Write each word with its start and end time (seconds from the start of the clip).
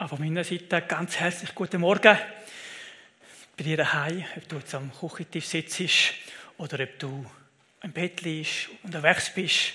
Auch 0.00 0.08
von 0.08 0.18
meiner 0.18 0.44
Seite 0.44 0.80
ganz 0.80 1.18
herzlich 1.18 1.54
guten 1.54 1.82
Morgen. 1.82 2.16
Bei 3.54 3.62
dir 3.62 3.76
daheim, 3.76 4.24
ob 4.34 4.48
du 4.48 4.56
jetzt 4.56 4.74
am 4.74 4.90
Küchentisch 4.98 5.44
sitzt 5.44 6.14
oder 6.56 6.82
ob 6.82 6.98
du 6.98 7.30
im 7.82 7.92
Bett 7.92 8.22
liegst, 8.22 8.70
unterwegs 8.82 9.30
bist. 9.34 9.74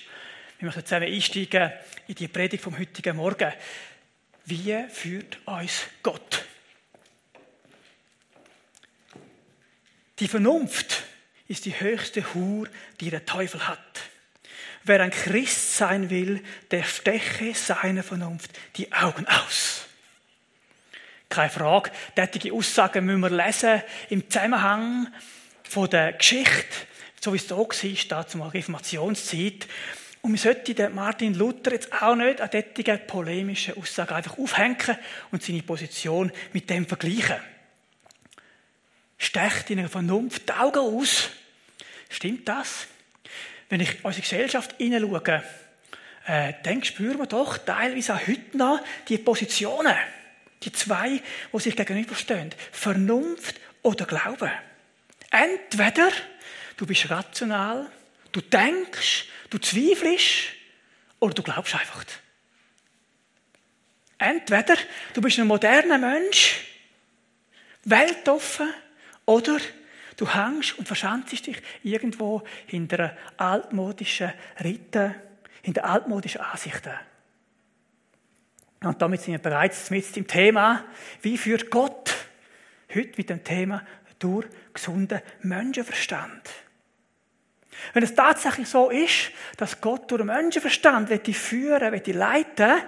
Wir 0.58 0.66
möchten 0.66 0.84
zusammen 0.84 1.06
einsteigen 1.06 1.70
in 2.08 2.16
die 2.16 2.26
Predigt 2.26 2.64
vom 2.64 2.76
heutigen 2.76 3.14
Morgen. 3.14 3.52
Wie 4.46 4.76
führt 4.88 5.38
uns 5.46 5.84
Gott? 6.02 6.44
Die 10.18 10.26
Vernunft 10.26 11.04
ist 11.46 11.66
die 11.66 11.78
höchste 11.78 12.34
Hur, 12.34 12.68
die 12.98 13.10
der 13.10 13.24
Teufel 13.26 13.68
hat. 13.68 14.00
Wer 14.82 15.02
ein 15.02 15.12
Christ 15.12 15.76
sein 15.76 16.10
will, 16.10 16.42
der 16.72 16.82
steche 16.82 17.54
seiner 17.54 18.02
Vernunft 18.02 18.50
die 18.74 18.92
Augen 18.92 19.28
aus. 19.28 19.85
Keine 21.28 21.50
Frage. 21.50 21.90
Tätige 22.14 22.52
Aussagen 22.52 23.04
müssen 23.04 23.20
wir 23.20 23.30
lesen 23.30 23.82
im 24.10 24.30
Zusammenhang 24.30 25.08
von 25.64 25.90
der 25.90 26.12
Geschichte, 26.12 26.86
so 27.20 27.32
wie 27.32 27.36
es 27.36 27.46
da 27.46 27.56
war, 27.56 27.68
da 28.08 28.26
zur 28.26 28.54
Reformationszeit. 28.54 29.66
Und 30.22 30.32
wir 30.32 30.38
sollten 30.38 30.94
Martin 30.94 31.34
Luther 31.34 31.72
jetzt 31.72 31.92
auch 31.92 32.16
nicht 32.16 32.40
an 32.40 32.50
tätige 32.50 32.98
polemische 32.98 33.76
Aussagen 33.76 34.14
einfach 34.14 34.38
aufhängen 34.38 34.96
und 35.30 35.42
seine 35.42 35.62
Position 35.62 36.32
mit 36.52 36.68
dem 36.70 36.86
vergleichen. 36.86 37.36
Stecht 39.18 39.70
in 39.70 39.78
einer 39.78 39.88
Vernunft 39.88 40.48
die 40.48 40.52
Augen 40.52 40.78
aus? 40.78 41.30
Stimmt 42.08 42.48
das? 42.48 42.86
Wenn 43.68 43.80
ich 43.80 44.04
unsere 44.04 44.22
Gesellschaft 44.22 44.74
hineinschaue, 44.78 45.42
äh, 46.26 46.54
dann 46.62 46.82
spüren 46.84 47.18
wir 47.18 47.26
doch 47.26 47.58
teilweise 47.58 48.14
auch 48.14 48.26
heute 48.26 48.56
noch 48.56 48.80
die 49.08 49.18
Positionen. 49.18 49.94
Die 50.66 50.72
zwei, 50.72 51.22
die 51.52 51.60
sich 51.60 51.76
gegenüberstehen. 51.76 52.50
Vernunft 52.72 53.58
oder 53.82 54.04
Glaube. 54.04 54.50
Entweder 55.30 56.10
du 56.76 56.86
bist 56.86 57.08
rational, 57.08 57.90
du 58.32 58.40
denkst, 58.42 59.26
du 59.48 59.58
zweifelst 59.58 60.52
oder 61.20 61.32
du 61.32 61.42
glaubst 61.42 61.74
einfach. 61.74 62.04
Entweder 64.18 64.76
du 65.14 65.20
bist 65.22 65.38
ein 65.38 65.46
moderner 65.46 65.98
Mensch, 65.98 66.66
weltoffen, 67.84 68.68
oder 69.26 69.58
du 70.16 70.32
hängst 70.32 70.78
und 70.78 70.86
verschanzt 70.86 71.32
dich 71.32 71.60
irgendwo 71.82 72.42
hinter 72.66 73.16
altmodischen 73.36 74.32
Riten, 74.62 75.14
hinter 75.62 75.84
altmodischen 75.84 76.40
Ansichten. 76.40 76.94
Und 78.82 79.00
damit 79.00 79.22
sind 79.22 79.32
wir 79.32 79.38
bereits 79.38 79.90
mit 79.90 80.16
im 80.16 80.26
Thema, 80.26 80.84
wie 81.22 81.38
führt 81.38 81.70
Gott 81.70 82.14
heute 82.94 83.12
mit 83.16 83.30
dem 83.30 83.42
Thema 83.42 83.82
durch 84.18 84.46
gesunden 84.72 85.20
Menschenverstand. 85.42 86.42
Wenn 87.92 88.02
es 88.02 88.14
tatsächlich 88.14 88.68
so 88.68 88.90
ist, 88.90 89.30
dass 89.56 89.80
Gott 89.80 90.10
durch 90.10 90.20
den 90.20 90.28
Menschenverstand 90.28 91.10
will 91.10 91.34
führen, 91.34 91.92
will 91.92 92.16
leiten, 92.16 92.82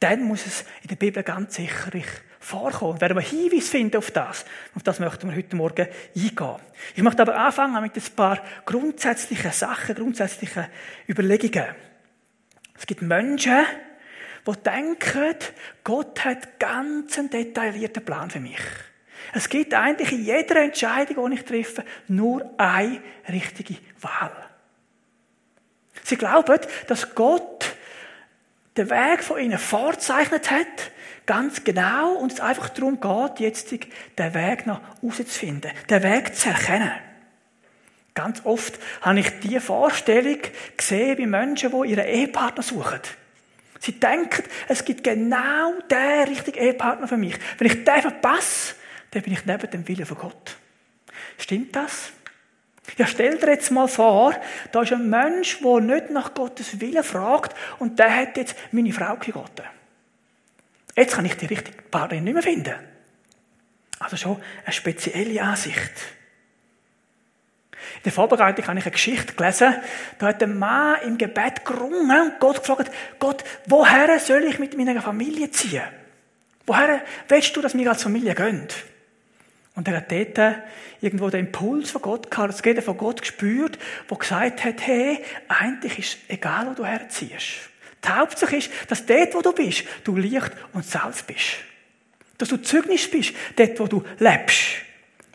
dann 0.00 0.22
muss 0.22 0.46
es 0.46 0.64
in 0.82 0.88
der 0.88 0.96
Bibel 0.96 1.22
ganz 1.22 1.54
sicherlich 1.54 2.06
vorkommen. 2.38 3.00
Werden 3.00 3.16
wir 3.16 3.22
Hinweis 3.22 3.68
finden 3.68 3.96
auf 3.96 4.10
das. 4.10 4.44
Auf 4.74 4.82
das 4.82 5.00
möchten 5.00 5.28
wir 5.28 5.36
heute 5.36 5.56
Morgen 5.56 5.86
eingehen. 6.14 6.56
Ich 6.94 7.02
möchte 7.02 7.22
aber 7.22 7.36
anfangen 7.36 7.82
mit 7.82 7.96
ein 7.96 8.02
paar 8.14 8.38
grundsätzlichen 8.66 9.52
Sachen, 9.52 9.94
grundsätzlichen 9.94 10.66
Überlegungen. 11.08 11.74
Es 12.76 12.86
gibt 12.86 13.02
Menschen, 13.02 13.64
die 14.46 14.62
denken, 14.62 15.36
Gott 15.82 16.24
hat 16.24 16.58
ganz 16.60 17.18
einen 17.18 17.30
detaillierten 17.30 18.04
Plan 18.04 18.30
für 18.30 18.40
mich. 18.40 18.60
Es 19.32 19.48
gibt 19.48 19.74
eigentlich 19.74 20.12
in 20.12 20.24
jeder 20.24 20.56
Entscheidung, 20.62 21.30
die 21.30 21.36
ich 21.36 21.44
treffe, 21.44 21.84
nur 22.08 22.54
eine 22.58 23.00
richtige 23.28 23.76
Wahl. 24.00 24.32
Sie 26.02 26.16
glauben, 26.16 26.60
dass 26.86 27.14
Gott 27.14 27.74
den 28.76 28.90
Weg 28.90 29.22
von 29.22 29.40
ihnen 29.40 29.58
vorzeichnet 29.58 30.50
hat, 30.50 30.90
ganz 31.26 31.64
genau, 31.64 32.14
und 32.14 32.32
es 32.32 32.40
einfach 32.40 32.68
darum 32.68 33.00
geht, 33.00 33.40
jetzt 33.40 33.70
den 33.70 34.34
Weg 34.34 34.66
noch 34.66 34.80
herauszufinden, 35.00 35.70
den 35.88 36.02
Weg 36.02 36.36
zu 36.36 36.50
erkennen. 36.50 36.92
Ganz 38.14 38.42
oft 38.44 38.78
habe 39.00 39.20
ich 39.20 39.40
diese 39.40 39.60
Vorstellung 39.60 40.38
gesehen 40.76 41.16
bei 41.16 41.26
Menschen, 41.26 41.70
die 41.70 41.90
ihren 41.90 42.06
Ehepartner 42.06 42.62
suchen. 42.62 43.00
Sie 43.84 44.00
denken, 44.00 44.44
es 44.66 44.82
gibt 44.82 45.04
genau 45.04 45.74
den 45.90 46.28
richtigen 46.28 46.58
Ehepartner 46.58 47.06
für 47.06 47.18
mich. 47.18 47.34
Wenn 47.58 47.66
ich 47.66 47.84
den 47.84 48.00
verpasse, 48.00 48.76
dann 49.10 49.20
bin 49.20 49.34
ich 49.34 49.44
neben 49.44 49.70
dem 49.70 49.86
Willen 49.86 50.06
von 50.06 50.16
Gott. 50.16 50.56
Stimmt 51.36 51.76
das? 51.76 52.12
Ja, 52.96 53.06
stell 53.06 53.36
dir 53.36 53.48
jetzt 53.48 53.70
mal 53.70 53.86
vor, 53.86 54.34
da 54.72 54.80
ist 54.80 54.92
ein 54.92 55.10
Mensch, 55.10 55.58
der 55.60 55.80
nicht 55.80 56.08
nach 56.08 56.32
Gottes 56.32 56.80
Willen 56.80 57.04
fragt 57.04 57.54
und 57.78 57.98
der 57.98 58.14
hat 58.16 58.38
jetzt 58.38 58.56
meine 58.72 58.90
Frau 58.90 59.16
geheiratet. 59.16 59.66
Jetzt 60.96 61.16
kann 61.16 61.26
ich 61.26 61.36
die 61.36 61.46
richtige 61.46 61.82
Partnerin 61.82 62.24
nicht 62.24 62.34
mehr 62.34 62.42
finden. 62.42 62.76
Also 63.98 64.16
schon 64.16 64.40
eine 64.64 64.72
spezielle 64.72 65.42
Ansicht. 65.42 65.92
In 67.96 68.02
der 68.04 68.12
Vorbereitung 68.12 68.66
habe 68.66 68.78
ich 68.78 68.84
eine 68.84 68.92
Geschichte 68.92 69.34
gelesen. 69.34 69.74
Da 70.18 70.26
hat 70.26 70.42
ein 70.42 70.58
Mann 70.58 70.96
im 71.02 71.18
Gebet 71.18 71.64
gerungen 71.64 72.32
und 72.32 72.40
Gott 72.40 72.58
gefragt, 72.58 72.90
Gott, 73.18 73.44
woher 73.66 74.18
soll 74.18 74.44
ich 74.44 74.58
mit 74.58 74.76
meiner 74.76 75.00
Familie 75.00 75.50
ziehen? 75.50 75.82
Woher 76.66 77.02
willst 77.28 77.56
du, 77.56 77.60
dass 77.60 77.76
wir 77.76 77.88
als 77.88 78.02
Familie 78.02 78.34
gehen? 78.34 78.66
Und 79.76 79.88
er 79.88 79.96
hat 79.96 80.10
dort 80.10 80.56
irgendwo 81.00 81.28
den 81.28 81.46
Impuls 81.46 81.90
von 81.90 82.02
Gott 82.02 82.30
gehabt, 82.30 82.52
das 82.52 82.64
Reden 82.64 82.82
von 82.82 82.96
Gott 82.96 83.20
gespürt, 83.20 83.78
wo 84.08 84.14
gesagt 84.14 84.64
hat, 84.64 84.86
hey, 84.86 85.18
eigentlich 85.48 85.98
ist 85.98 86.18
egal, 86.28 86.68
wo 86.68 86.74
du 86.74 86.84
herziehst. 86.84 87.70
Die 88.04 88.08
Hauptsache 88.08 88.56
ist, 88.56 88.70
dass 88.88 89.04
dort, 89.06 89.34
wo 89.34 89.40
du 89.40 89.52
bist, 89.52 89.84
du 90.04 90.16
Licht 90.16 90.50
und 90.72 90.84
Salz 90.84 91.22
bist. 91.22 91.56
Dass 92.38 92.48
du 92.48 92.56
Zeugnis 92.58 93.10
bist, 93.10 93.34
dort, 93.56 93.80
wo 93.80 93.86
du 93.86 94.04
lebst. 94.18 94.60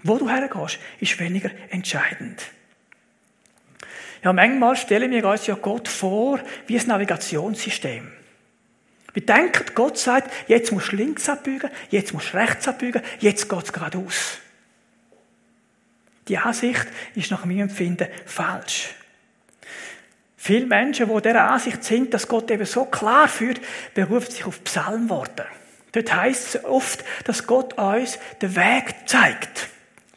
Wo 0.04 0.18
du 0.18 0.30
hergehst, 0.30 0.80
ist 1.00 1.20
weniger 1.20 1.52
entscheidend. 1.70 2.42
Ja, 4.24 4.34
manchmal 4.34 4.76
stellen 4.76 5.12
wir 5.12 5.26
uns 5.26 5.48
ja 5.48 5.56
Gott 5.56 5.88
vor 5.88 6.40
wie 6.68 6.80
ein 6.80 6.88
Navigationssystem. 6.88 8.12
Wir 9.14 9.26
denken, 9.26 9.66
Gott 9.76 9.98
sagt, 9.98 10.32
jetzt 10.48 10.72
musst 10.72 10.92
du 10.92 10.98
links 10.98 11.28
abbiegen, 11.30 11.70
jetzt 11.90 12.14
musst 12.14 12.34
du 12.34 12.38
rechts 12.38 12.68
abbiegen, 12.68 13.02
jetzt 13.20 13.50
geht 13.50 13.64
es 13.64 13.74
geradeaus. 13.74 14.38
Die 16.28 16.38
Ansicht 16.38 16.88
ist 17.16 17.32
nach 17.32 17.44
meinem 17.46 17.62
Empfinden 17.62 18.08
falsch. 18.26 18.90
Viele 20.38 20.68
Menschen, 20.68 21.14
die 21.14 21.22
dieser 21.22 21.50
Ansicht 21.50 21.84
sind, 21.84 22.14
dass 22.14 22.28
Gott 22.28 22.50
eben 22.52 22.66
so 22.66 22.86
klar 22.86 23.28
führt, 23.28 23.60
berufen 23.94 24.32
sich 24.32 24.46
auf 24.46 24.64
Psalmworte. 24.64 25.46
Dort 25.92 26.14
heißt 26.14 26.56
es 26.56 26.66
oft, 26.66 27.04
dass 27.26 27.48
Gott 27.48 27.74
uns 27.78 28.20
den 28.42 28.56
Weg 28.56 28.96
zeigt. 29.08 29.70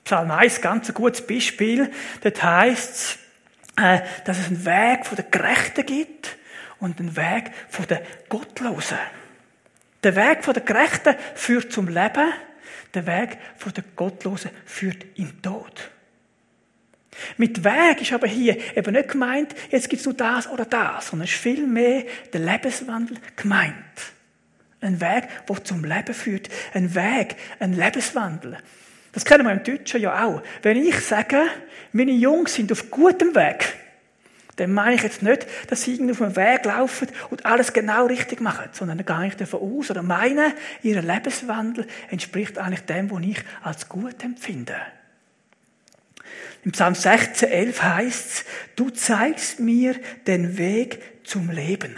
Psalm 0.04 0.30
1, 0.30 0.60
ganz 0.60 0.88
ein 0.88 0.94
gutes 0.94 1.26
Beispiel. 1.26 1.90
Dort 2.22 2.42
heißt 2.42 2.94
es, 2.94 3.18
äh, 3.76 4.00
dass 4.24 4.38
es 4.38 4.46
einen 4.48 4.64
Weg 4.64 5.06
von 5.06 5.16
der 5.16 5.26
Gerechten 5.26 5.86
gibt 5.86 6.36
und 6.80 6.98
einen 6.98 7.16
Weg 7.16 7.52
von 7.68 7.86
der 7.86 8.02
Gottlosen. 8.28 8.98
Der 10.02 10.16
Weg 10.16 10.44
von 10.44 10.54
der 10.54 10.64
Gerechten 10.64 11.14
führt 11.34 11.72
zum 11.72 11.86
Leben, 11.86 12.32
der 12.94 13.06
Weg 13.06 13.38
von 13.56 13.72
der 13.72 13.84
Gottlosen 13.94 14.50
führt 14.66 15.06
in 15.14 15.40
Tod. 15.40 15.90
Mit 17.36 17.62
Weg 17.62 18.00
ist 18.00 18.12
aber 18.12 18.26
hier 18.26 18.76
eben 18.76 18.94
nicht 18.94 19.10
gemeint, 19.10 19.54
jetzt 19.70 19.88
gibt 19.88 20.00
es 20.00 20.06
nur 20.06 20.14
das 20.14 20.48
oder 20.48 20.64
das, 20.64 21.08
sondern 21.08 21.26
es 21.26 21.34
ist 21.34 21.40
vielmehr 21.40 22.04
der 22.32 22.40
Lebenswandel 22.40 23.18
gemeint. 23.36 23.74
Ein 24.80 25.00
Weg, 25.00 25.28
der 25.48 25.64
zum 25.64 25.84
Leben 25.84 26.14
führt. 26.14 26.48
Ein 26.74 26.94
Weg, 26.94 27.36
ein 27.60 27.74
Lebenswandel. 27.74 28.58
Das 29.12 29.24
kennen 29.24 29.44
wir 29.46 29.52
im 29.52 29.62
Deutschen 29.62 30.00
ja 30.00 30.24
auch. 30.24 30.42
Wenn 30.62 30.78
ich 30.78 30.98
sage, 31.00 31.42
meine 31.92 32.12
Jungs 32.12 32.54
sind 32.54 32.72
auf 32.72 32.90
gutem 32.90 33.34
Weg, 33.34 33.74
dann 34.56 34.72
meine 34.72 34.94
ich 34.94 35.02
jetzt 35.02 35.22
nicht, 35.22 35.46
dass 35.68 35.82
sie 35.82 35.94
irgendwie 35.94 36.12
auf 36.12 36.22
einem 36.22 36.36
Weg 36.36 36.64
laufen 36.64 37.08
und 37.30 37.46
alles 37.46 37.72
genau 37.72 38.06
richtig 38.06 38.40
machen, 38.40 38.68
sondern 38.72 38.98
dann 38.98 39.18
gehe 39.18 39.28
ich 39.28 39.36
davon 39.36 39.60
aus 39.60 39.90
oder 39.90 40.02
meine, 40.02 40.54
ihr 40.82 41.00
Lebenswandel 41.00 41.86
entspricht 42.10 42.58
eigentlich 42.58 42.82
dem, 42.82 43.10
was 43.10 43.22
ich 43.22 43.38
als 43.62 43.88
gut 43.88 44.22
empfinde. 44.22 44.76
Im 46.64 46.72
Psalm 46.72 46.94
16, 46.94 47.48
11 47.48 47.82
heißt 47.82 48.30
es, 48.30 48.44
du 48.76 48.90
zeigst 48.90 49.58
mir 49.58 49.96
den 50.26 50.58
Weg 50.58 51.24
zum 51.24 51.50
Leben. 51.50 51.96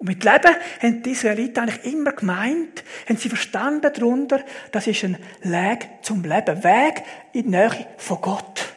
Und 0.00 0.08
mit 0.08 0.24
Leben 0.24 0.56
haben 0.80 1.02
die 1.02 1.10
Israeliten 1.10 1.60
eigentlich 1.60 1.92
immer 1.92 2.12
gemeint, 2.12 2.82
haben 3.06 3.18
sie 3.18 3.28
verstanden 3.28 3.92
darunter, 3.94 4.42
das 4.72 4.86
ist 4.86 5.04
ein 5.04 5.18
Weg 5.42 5.88
zum 6.00 6.24
Leben, 6.24 6.64
Weg 6.64 7.02
in 7.34 7.42
die 7.42 7.50
Nähe 7.50 7.86
von 7.98 8.18
Gott. 8.22 8.72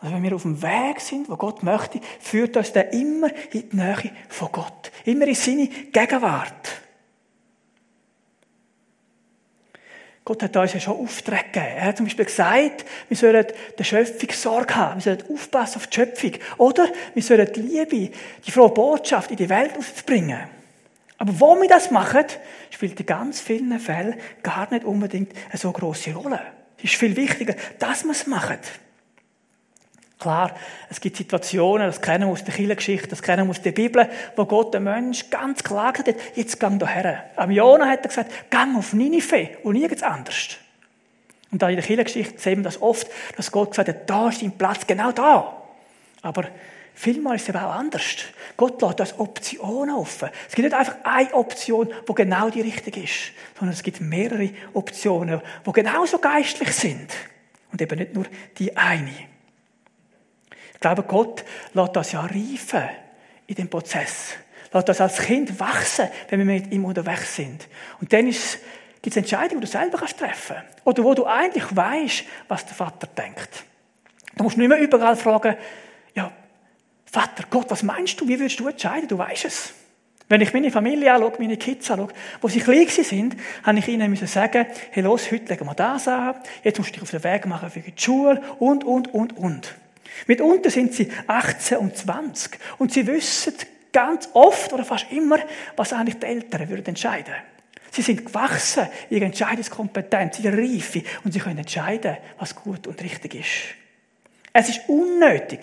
Also 0.00 0.14
wenn 0.14 0.22
wir 0.22 0.34
auf 0.34 0.42
dem 0.42 0.60
Weg 0.60 1.00
sind, 1.00 1.30
wo 1.30 1.36
Gott 1.36 1.62
möchte, 1.62 1.98
führt 2.20 2.58
uns 2.58 2.72
der 2.72 2.92
immer 2.92 3.30
in 3.52 3.70
die 3.70 3.76
Nähe 3.76 4.10
von 4.28 4.52
Gott. 4.52 4.92
Immer 5.06 5.26
in 5.28 5.34
seine 5.34 5.66
Gegenwart. 5.66 6.82
Gott 10.24 10.42
hat 10.42 10.56
uns 10.56 10.72
ja 10.72 10.80
schon 10.80 10.98
Aufträge. 11.00 11.60
Er 11.60 11.84
hat 11.84 11.98
zum 11.98 12.06
Beispiel 12.06 12.24
gesagt, 12.24 12.86
wir 13.08 13.16
sollen 13.16 13.46
der 13.78 13.84
Schöpfung 13.84 14.30
Sorge 14.32 14.74
haben. 14.74 15.04
Wir 15.04 15.16
sollen 15.16 15.30
aufpassen 15.30 15.76
auf 15.76 15.86
die 15.86 15.96
Schöpfung. 15.96 16.32
Oder 16.56 16.86
wir 17.12 17.22
sollen 17.22 17.46
die 17.54 17.60
Liebe, 17.60 18.10
die 18.46 18.50
frohe 18.50 18.70
Botschaft 18.70 19.30
in 19.30 19.36
die 19.36 19.50
Welt 19.50 19.74
bringen. 20.06 20.48
Aber 21.18 21.40
wo 21.40 21.60
wir 21.60 21.68
das 21.68 21.90
machen, 21.90 22.24
spielt 22.70 22.98
in 22.98 23.06
ganz 23.06 23.40
vielen 23.40 23.78
Fällen 23.78 24.14
gar 24.42 24.72
nicht 24.72 24.84
unbedingt 24.84 25.32
eine 25.50 25.58
so 25.58 25.70
große 25.70 26.14
Rolle. 26.14 26.40
Es 26.78 26.84
ist 26.84 26.94
viel 26.94 27.16
wichtiger, 27.16 27.54
dass 27.78 28.04
wir 28.04 28.12
es 28.12 28.26
machen. 28.26 28.58
Klar, 30.24 30.52
es 30.88 31.02
gibt 31.02 31.18
Situationen, 31.18 31.86
das 31.86 32.00
kennen 32.00 32.26
wir 32.26 32.32
aus 32.32 32.42
der 32.42 32.54
Kirchengeschichte, 32.54 33.08
das 33.08 33.20
kennen 33.20 33.46
wir 33.46 33.50
aus 33.50 33.60
der 33.60 33.72
Bibel, 33.72 34.08
wo 34.36 34.46
Gott 34.46 34.72
den 34.72 34.84
Mensch 34.84 35.28
ganz 35.28 35.62
klar 35.62 35.92
gesagt 35.92 36.08
hat, 36.08 36.16
jetzt 36.34 36.58
gang 36.58 36.78
da 36.78 36.86
her. 36.86 37.24
Am 37.36 37.50
Jona 37.50 37.86
hat 37.86 38.00
er 38.04 38.08
gesagt, 38.08 38.50
gang 38.50 38.74
auf 38.78 38.94
Ninive 38.94 39.50
und 39.64 39.74
nirgends 39.74 40.02
anders. 40.02 40.56
Und 41.50 41.60
da 41.60 41.68
in 41.68 41.76
der 41.76 41.84
Kirchengeschichte 41.84 42.40
sehen 42.40 42.60
wir 42.60 42.64
das 42.64 42.80
oft, 42.80 43.06
dass 43.36 43.52
Gott 43.52 43.72
gesagt 43.72 43.90
hat, 43.90 44.08
da 44.08 44.30
ist 44.30 44.40
dein 44.40 44.52
Platz, 44.52 44.86
genau 44.86 45.12
da. 45.12 45.62
Aber 46.22 46.44
vielmal 46.94 47.36
ist 47.36 47.42
es 47.42 47.50
eben 47.50 47.58
auch 47.58 47.74
anders. 47.74 48.24
Gott 48.56 48.80
lässt 48.80 49.00
das 49.00 49.18
Optionen 49.18 49.94
offen. 49.94 50.30
Es 50.48 50.54
gibt 50.54 50.64
nicht 50.64 50.74
einfach 50.74 50.96
eine 51.04 51.34
Option, 51.34 51.92
wo 52.06 52.14
genau 52.14 52.48
die 52.48 52.62
richtige 52.62 53.02
ist, 53.02 53.32
sondern 53.58 53.74
es 53.74 53.82
gibt 53.82 54.00
mehrere 54.00 54.48
Optionen, 54.72 55.42
wo 55.64 55.72
genauso 55.72 56.16
geistlich 56.16 56.72
sind. 56.72 57.12
Und 57.70 57.82
eben 57.82 57.98
nicht 57.98 58.14
nur 58.14 58.24
die 58.56 58.74
eine 58.74 59.33
glaube, 60.84 61.02
Gott 61.04 61.44
lässt 61.72 61.96
das 61.96 62.12
ja 62.12 62.20
reifen 62.20 62.88
in 63.46 63.54
dem 63.54 63.68
Prozess. 63.68 64.34
Lässt 64.72 64.88
das 64.88 65.00
als 65.00 65.18
Kind 65.18 65.58
wachsen, 65.58 66.08
wenn 66.28 66.40
wir 66.40 66.46
mit 66.46 66.72
ihm 66.72 66.84
unterwegs 66.84 67.36
sind. 67.36 67.68
Und 68.00 68.12
dann 68.12 68.26
gibt 68.26 68.36
es 69.06 69.16
Entscheidungen, 69.16 69.60
die 69.60 69.66
du 69.66 69.72
selber 69.72 69.98
kannst 69.98 70.18
treffen 70.18 70.56
kannst. 70.56 70.86
Oder 70.86 71.04
wo 71.04 71.14
du 71.14 71.26
eigentlich 71.26 71.64
weißt, 71.74 72.24
was 72.48 72.66
der 72.66 72.74
Vater 72.74 73.06
denkt. 73.06 73.64
Du 74.36 74.44
musst 74.44 74.58
nicht 74.58 74.68
mehr 74.68 74.78
überall 74.78 75.16
fragen, 75.16 75.56
ja, 76.14 76.30
Vater, 77.10 77.44
Gott, 77.48 77.70
was 77.70 77.82
meinst 77.82 78.20
du? 78.20 78.28
Wie 78.28 78.38
würdest 78.38 78.60
du 78.60 78.68
entscheiden? 78.68 79.08
Du 79.08 79.16
weißt 79.16 79.44
es. 79.46 79.72
Wenn 80.28 80.40
ich 80.40 80.52
meine 80.52 80.70
Familie 80.70 81.14
anschaue, 81.14 81.32
meine 81.38 81.56
Kids 81.56 81.90
anschaue, 81.90 82.08
wo 82.40 82.48
sie 82.48 82.60
klein 82.60 82.88
sind, 82.88 83.36
habe 83.62 83.78
ich 83.78 83.88
ihnen 83.88 84.10
müssen 84.10 84.26
sagen, 84.26 84.66
hey, 84.90 85.02
los, 85.02 85.30
heute 85.30 85.52
legen 85.52 85.64
wir 85.64 85.74
das 85.74 86.08
an, 86.08 86.34
jetzt 86.62 86.78
musst 86.78 86.90
du 86.90 86.94
dich 86.94 87.02
auf 87.02 87.10
den 87.10 87.24
Weg 87.24 87.46
machen 87.46 87.70
für 87.70 87.80
die 87.80 87.92
Schule 87.96 88.42
und, 88.58 88.84
und, 88.84 89.14
und, 89.14 89.36
und. 89.36 89.74
Mitunter 90.26 90.70
sind 90.70 90.94
sie 90.94 91.10
18 91.26 91.78
und 91.78 91.96
20 91.96 92.58
und 92.78 92.92
sie 92.92 93.06
wissen 93.06 93.54
ganz 93.92 94.28
oft 94.32 94.72
oder 94.72 94.84
fast 94.84 95.10
immer, 95.10 95.38
was 95.76 95.92
eigentlich 95.92 96.18
die 96.18 96.26
Eltern 96.26 96.68
würden 96.68 96.86
entscheiden. 96.88 97.34
Sie 97.90 98.02
sind 98.02 98.26
gewachsen, 98.26 98.88
ihre 99.08 99.24
Entscheidungskompetenz, 99.24 100.40
ihre 100.40 100.56
Reife 100.56 101.02
und 101.22 101.32
sie 101.32 101.38
können 101.38 101.58
entscheiden, 101.58 102.16
was 102.38 102.54
gut 102.56 102.86
und 102.88 103.00
richtig 103.02 103.34
ist. 103.36 103.76
Es 104.52 104.68
ist 104.68 104.88
unnötig, 104.88 105.60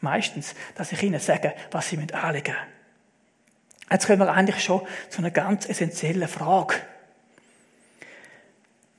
meistens, 0.00 0.54
dass 0.74 0.92
ich 0.92 1.02
ihnen 1.02 1.20
sage, 1.20 1.54
was 1.70 1.88
sie 1.88 1.96
anlegen 1.96 2.52
müssen. 2.52 2.72
Jetzt 3.90 4.06
kommen 4.06 4.20
wir 4.20 4.32
eigentlich 4.32 4.62
schon 4.62 4.82
zu 5.10 5.18
einer 5.18 5.30
ganz 5.30 5.68
essentiellen 5.68 6.28
Frage. 6.28 6.76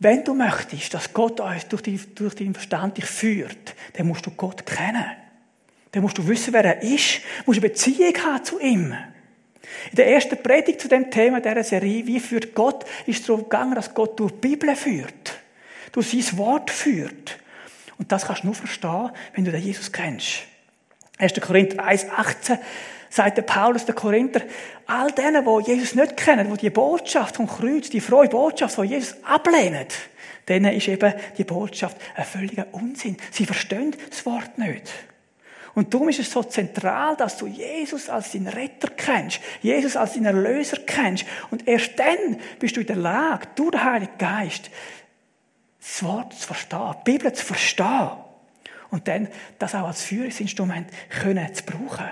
Wenn 0.03 0.25
du 0.25 0.33
möchtest, 0.33 0.93
dass 0.93 1.13
Gott 1.13 1.39
uns 1.39 1.65
durch, 1.69 1.81
die, 1.81 1.97
durch 2.13 2.35
deinen 2.35 2.53
Verstand 2.53 2.97
dich 2.97 3.05
führt, 3.05 3.73
dann 3.93 4.07
musst 4.07 4.25
du 4.25 4.31
Gott 4.31 4.65
kennen. 4.65 5.05
Dann 5.93 6.03
musst 6.03 6.17
du 6.17 6.27
wissen, 6.27 6.51
wer 6.51 6.65
er 6.65 6.81
ist. 6.81 7.19
Du 7.19 7.43
musst 7.45 7.59
eine 7.61 7.69
Beziehung 7.69 8.13
haben 8.17 8.43
zu 8.43 8.59
ihm. 8.59 8.93
In 9.91 9.95
der 9.95 10.09
ersten 10.09 10.43
Predigt 10.43 10.81
zu 10.81 10.89
dem 10.89 11.09
Thema 11.09 11.39
dieser 11.39 11.63
Serie, 11.63 12.05
wie 12.05 12.19
führt 12.19 12.53
Gott, 12.53 12.83
ist 13.05 13.21
es 13.21 13.27
darum 13.27 13.43
gegangen, 13.43 13.75
dass 13.75 13.93
Gott 13.93 14.19
durch 14.19 14.33
die 14.33 14.49
Bibel 14.49 14.75
führt. 14.75 15.39
Durch 15.93 16.09
sein 16.09 16.37
Wort 16.37 16.69
führt. 16.69 17.39
Und 17.97 18.11
das 18.11 18.25
kannst 18.25 18.43
du 18.43 18.47
nur 18.47 18.55
verstehen, 18.55 19.09
wenn 19.35 19.45
du 19.45 19.51
den 19.51 19.61
Jesus 19.61 19.89
kennst. 19.89 20.39
1. 21.17 21.39
Korinther 21.39 21.81
1, 21.81 22.07
18 22.09 22.57
sagt 23.13 23.37
der 23.37 23.43
Paulus, 23.43 23.85
der 23.85 23.93
Korinther, 23.93 24.41
all 24.87 25.11
denen, 25.11 25.45
die 25.45 25.71
Jesus 25.71 25.93
nicht 25.93 26.17
kennen, 26.17 26.51
die 26.51 26.57
die 26.57 26.69
Botschaft 26.71 27.35
vom 27.35 27.47
Kreuz, 27.47 27.89
die 27.91 28.01
frohe 28.01 28.27
Botschaft 28.27 28.73
von 28.73 28.87
Jesus 28.87 29.15
ablehnen, 29.23 29.85
denen 30.47 30.73
ist 30.73 30.87
eben 30.87 31.13
die 31.37 31.43
Botschaft 31.43 31.95
ein 32.15 32.25
völliger 32.25 32.65
Unsinn. 32.71 33.17
Sie 33.29 33.45
verstehen 33.45 33.95
das 34.09 34.25
Wort 34.25 34.57
nicht. 34.57 34.91
Und 35.75 35.93
darum 35.93 36.09
ist 36.09 36.19
es 36.19 36.31
so 36.31 36.41
zentral, 36.43 37.15
dass 37.15 37.37
du 37.37 37.45
Jesus 37.45 38.09
als 38.09 38.31
deinen 38.31 38.47
Retter 38.47 38.89
kennst, 38.89 39.39
Jesus 39.61 39.95
als 39.95 40.13
deinen 40.13 40.25
Erlöser 40.25 40.77
kennst. 40.85 41.25
Und 41.51 41.67
erst 41.67 41.99
dann 41.99 42.39
bist 42.59 42.75
du 42.75 42.81
in 42.81 42.87
der 42.87 42.95
Lage, 42.95 43.47
durch 43.55 43.71
den 43.71 43.83
Heiligen 43.83 44.17
Geist, 44.17 44.71
das 45.79 46.03
Wort 46.03 46.33
zu 46.33 46.47
verstehen, 46.47 46.95
die 47.05 47.11
Bibel 47.11 47.31
zu 47.31 47.45
verstehen. 47.45 48.09
Und 48.89 49.07
dann 49.07 49.27
das 49.59 49.75
auch 49.75 49.87
als 49.87 50.01
Führungsinstrument 50.03 50.87
können 51.09 51.53
zu 51.53 51.63
brauchen. 51.63 52.09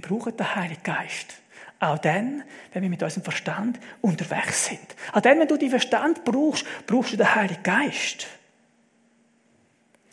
Wir 0.00 0.08
brauchen 0.08 0.36
den 0.36 0.54
Heiligen 0.54 0.82
Geist. 0.84 1.34
Auch 1.80 1.98
dann, 1.98 2.44
wenn 2.72 2.82
wir 2.82 2.88
mit 2.88 3.02
unserem 3.02 3.24
Verstand 3.24 3.80
unterwegs 4.00 4.66
sind. 4.66 4.94
Auch 5.12 5.20
dann, 5.20 5.40
wenn 5.40 5.48
du 5.48 5.56
den 5.56 5.70
Verstand 5.70 6.24
brauchst, 6.24 6.64
brauchst 6.86 7.12
du 7.12 7.16
den 7.16 7.34
Heiligen 7.34 7.62
Geist. 7.64 8.28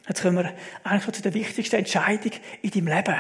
Jetzt 0.07 0.23
kommen 0.23 0.37
wir 0.37 0.53
eigentlich 0.83 1.15
zu 1.15 1.21
der 1.21 1.35
wichtigsten 1.35 1.75
Entscheidung 1.75 2.31
in 2.63 2.71
deinem 2.71 2.87
Leben. 2.87 3.15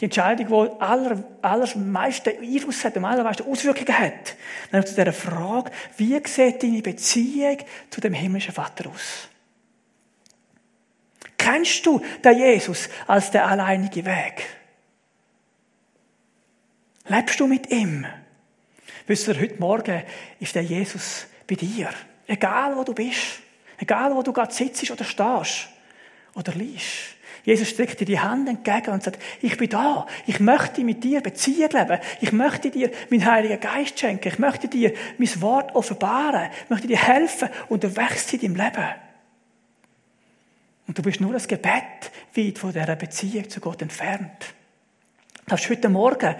Die 0.00 0.04
Entscheidung, 0.04 0.46
die 0.46 0.82
aller, 0.82 1.24
allermeisten 1.40 2.36
Einfluss 2.42 2.84
hat, 2.84 2.96
am 2.98 3.06
allermeisten 3.06 3.50
Auswirkungen 3.50 3.98
hat. 3.98 4.36
Nämlich 4.70 4.90
zu 4.90 4.96
dieser 4.96 5.14
Frage, 5.14 5.70
wie 5.96 6.20
sieht 6.26 6.62
deine 6.62 6.82
Beziehung 6.82 7.56
zu 7.88 8.02
dem 8.02 8.12
himmlischen 8.12 8.52
Vater 8.52 8.90
aus? 8.90 9.28
Kennst 11.38 11.86
du 11.86 12.02
den 12.22 12.38
Jesus 12.38 12.90
als 13.06 13.30
der 13.30 13.46
alleinige 13.46 14.04
Weg? 14.04 14.57
Lebst 17.08 17.40
du 17.40 17.46
mit 17.46 17.70
ihm? 17.70 18.06
Wisst 19.06 19.28
ihr, 19.28 19.40
heute 19.40 19.58
Morgen 19.58 20.02
ist 20.40 20.54
der 20.54 20.62
Jesus 20.62 21.26
bei 21.46 21.54
dir. 21.54 21.88
Egal 22.26 22.76
wo 22.76 22.84
du 22.84 22.94
bist. 22.94 23.40
Egal 23.78 24.14
wo 24.14 24.22
du 24.22 24.32
gerade 24.32 24.52
sitzt 24.52 24.90
oder 24.90 25.04
stehst. 25.04 25.68
Oder 26.34 26.52
liest. 26.54 27.16
Jesus 27.44 27.70
streckt 27.70 27.98
dir 27.98 28.04
die 28.04 28.20
Hand 28.20 28.46
entgegen 28.46 28.90
und 28.90 29.02
sagt, 29.02 29.22
ich 29.40 29.56
bin 29.56 29.70
da. 29.70 30.06
Ich 30.26 30.38
möchte 30.38 30.84
mit 30.84 31.02
dir 31.02 31.22
Beziehung 31.22 31.70
leben. 31.70 31.98
Ich 32.20 32.32
möchte 32.32 32.70
dir 32.70 32.90
meinen 33.10 33.24
Heiligen 33.24 33.58
Geist 33.58 33.98
schenken. 33.98 34.28
Ich 34.28 34.38
möchte 34.38 34.68
dir 34.68 34.92
mein 35.16 35.40
Wort 35.40 35.74
offenbaren. 35.74 36.50
Ich 36.64 36.70
möchte 36.70 36.88
dir 36.88 36.98
helfen, 36.98 37.48
unterwegs 37.70 38.26
zu 38.26 38.36
deinem 38.36 38.56
Leben. 38.56 38.88
Und 40.86 40.98
du 40.98 41.02
bist 41.02 41.22
nur 41.22 41.32
das 41.32 41.48
Gebet 41.48 42.10
weit 42.34 42.58
von 42.58 42.72
dieser 42.72 42.96
Beziehung 42.96 43.48
zu 43.48 43.60
Gott 43.60 43.80
entfernt. 43.80 44.54
Du 45.46 45.52
hast 45.52 45.70
heute 45.70 45.88
Morgen 45.88 46.36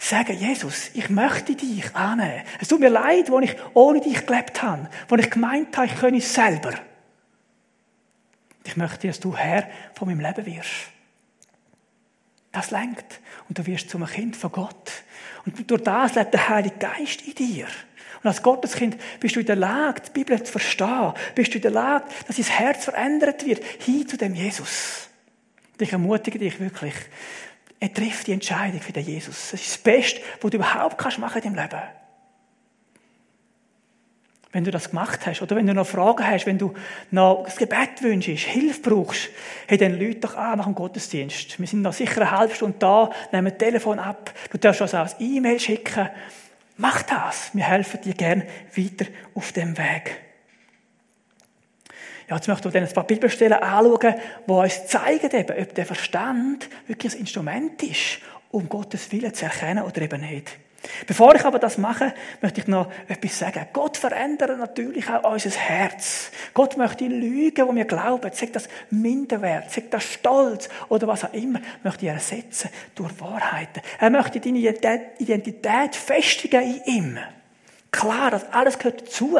sagen, 0.00 0.36
Jesus, 0.36 0.90
ich 0.94 1.10
möchte 1.10 1.54
dich 1.54 1.94
annehmen. 1.94 2.42
Es 2.58 2.68
tut 2.68 2.80
mir 2.80 2.88
leid, 2.88 3.30
wo 3.30 3.38
ich 3.38 3.54
ohne 3.74 4.00
dich 4.00 4.26
gelebt 4.26 4.62
habe, 4.62 4.88
wo 5.08 5.16
ich 5.16 5.30
gemeint 5.30 5.76
habe, 5.76 5.86
ich 5.86 5.96
könne 5.96 6.18
es 6.18 6.32
selber. 6.32 6.72
Ich 8.64 8.76
möchte, 8.76 9.08
dass 9.08 9.20
du 9.20 9.36
Herr 9.36 9.68
von 9.94 10.08
meinem 10.08 10.20
Leben 10.20 10.46
wirst. 10.46 10.70
Das 12.52 12.70
lenkt. 12.70 13.20
Und 13.48 13.58
du 13.58 13.66
wirst 13.66 13.90
zum 13.90 14.04
Kind 14.06 14.36
von 14.36 14.50
Gott. 14.50 14.90
Und 15.44 15.70
durch 15.70 15.82
das 15.82 16.14
lebt 16.14 16.34
der 16.34 16.48
Heilige 16.48 16.76
Geist 16.78 17.22
in 17.22 17.34
dir. 17.34 17.66
Und 18.22 18.28
als 18.28 18.42
Gotteskind 18.42 18.96
bist 19.18 19.36
du 19.36 19.40
in 19.40 19.46
der 19.46 19.56
Lage, 19.56 20.02
die 20.02 20.10
Bibel 20.10 20.42
zu 20.42 20.52
verstehen. 20.52 21.12
Bist 21.34 21.52
du 21.52 21.56
in 21.56 21.62
der 21.62 21.70
Lage, 21.70 22.04
dass 22.26 22.36
dein 22.36 22.44
Herz 22.44 22.84
verändert 22.84 23.46
wird, 23.46 23.64
hin 23.64 24.06
zu 24.06 24.16
dem 24.16 24.34
Jesus. 24.34 25.08
Und 25.72 25.82
ich 25.82 25.92
ermutige 25.92 26.38
dich 26.38 26.60
wirklich, 26.60 26.94
er 27.80 27.92
trifft 27.92 28.26
die 28.26 28.32
Entscheidung 28.32 28.80
für 28.80 28.92
den 28.92 29.04
Jesus. 29.04 29.50
Das 29.50 29.60
ist 29.60 29.70
das 29.70 29.78
Beste, 29.78 30.20
was 30.40 30.50
du 30.50 30.58
überhaupt 30.58 30.98
kannst 30.98 31.18
machen 31.18 31.42
in 31.42 31.54
deinem 31.54 31.64
Leben. 31.64 31.82
Wenn 34.52 34.64
du 34.64 34.70
das 34.70 34.90
gemacht 34.90 35.24
hast, 35.26 35.40
oder 35.42 35.56
wenn 35.56 35.66
du 35.66 35.72
noch 35.74 35.86
Fragen 35.86 36.26
hast, 36.26 36.44
wenn 36.44 36.58
du 36.58 36.74
noch 37.10 37.44
das 37.44 37.56
Gebet 37.56 38.02
wünschst, 38.02 38.44
Hilfe 38.46 38.80
brauchst, 38.82 39.30
hey, 39.66 39.78
dann 39.78 39.98
Leute 39.98 40.20
doch 40.20 40.36
an 40.36 40.58
nach 40.58 40.64
dem 40.64 40.74
Gottesdienst. 40.74 41.58
Wir 41.58 41.66
sind 41.66 41.82
noch 41.82 41.92
sicher 41.92 42.20
eine 42.20 42.30
halbe 42.32 42.54
Stunde 42.54 42.76
da, 42.80 43.10
nehmen 43.32 43.48
das 43.50 43.58
Telefon 43.58 43.98
ab, 43.98 44.34
du 44.50 44.58
darfst 44.58 44.82
uns 44.82 44.94
auch 44.94 45.06
ein 45.06 45.14
E-Mail 45.20 45.58
schicken. 45.60 46.08
Mach 46.76 47.02
das. 47.02 47.50
Wir 47.54 47.64
helfen 47.64 48.00
dir 48.02 48.14
gern 48.14 48.42
weiter 48.74 49.06
auf 49.34 49.52
dem 49.52 49.78
Weg. 49.78 50.29
Ja, 52.30 52.36
jetzt 52.36 52.46
möchten 52.46 52.72
wir 52.72 52.80
dann 52.80 52.88
ein 52.88 52.94
paar 52.94 53.04
Bibelstellen 53.04 53.58
anschauen, 53.58 54.14
die 54.46 54.52
uns 54.52 54.86
zeigen, 54.86 55.30
eben, 55.32 55.58
ob 55.60 55.74
der 55.74 55.84
Verstand 55.84 56.68
wirklich 56.86 57.14
ein 57.14 57.20
Instrument 57.20 57.82
ist, 57.82 58.20
um 58.52 58.68
Gottes 58.68 59.10
Willen 59.10 59.34
zu 59.34 59.46
erkennen 59.46 59.82
oder 59.82 60.00
eben 60.00 60.20
nicht. 60.20 60.56
Bevor 61.08 61.34
ich 61.34 61.44
aber 61.44 61.58
das 61.58 61.76
mache, 61.76 62.14
möchte 62.40 62.60
ich 62.60 62.68
noch 62.68 62.88
etwas 63.08 63.36
sagen. 63.36 63.66
Gott 63.72 63.96
verändert 63.96 64.58
natürlich 64.58 65.10
auch 65.10 65.32
unser 65.32 65.50
Herz. 65.50 66.30
Gott 66.54 66.76
möchte 66.76 67.08
die 67.08 67.14
Lügen, 67.14 67.68
die 67.68 67.74
wir 67.74 67.84
glauben, 67.84 68.30
sagt 68.32 68.54
das 68.54 68.68
Minderwert, 68.90 69.72
sagt 69.72 69.92
das 69.92 70.04
Stolz 70.04 70.68
oder 70.88 71.08
was 71.08 71.24
auch 71.24 71.34
immer, 71.34 71.60
möchte 71.82 72.06
er 72.06 72.14
ersetzen 72.14 72.70
durch 72.94 73.20
Wahrheiten. 73.20 73.82
Er 73.98 74.10
möchte 74.10 74.38
deine 74.38 75.10
Identität 75.18 75.96
festigen 75.96 76.62
in 76.62 76.94
ihm. 76.94 77.18
Klar, 77.90 78.30
das 78.30 78.52
alles 78.52 78.78
gehört 78.78 79.02
dazu. 79.02 79.38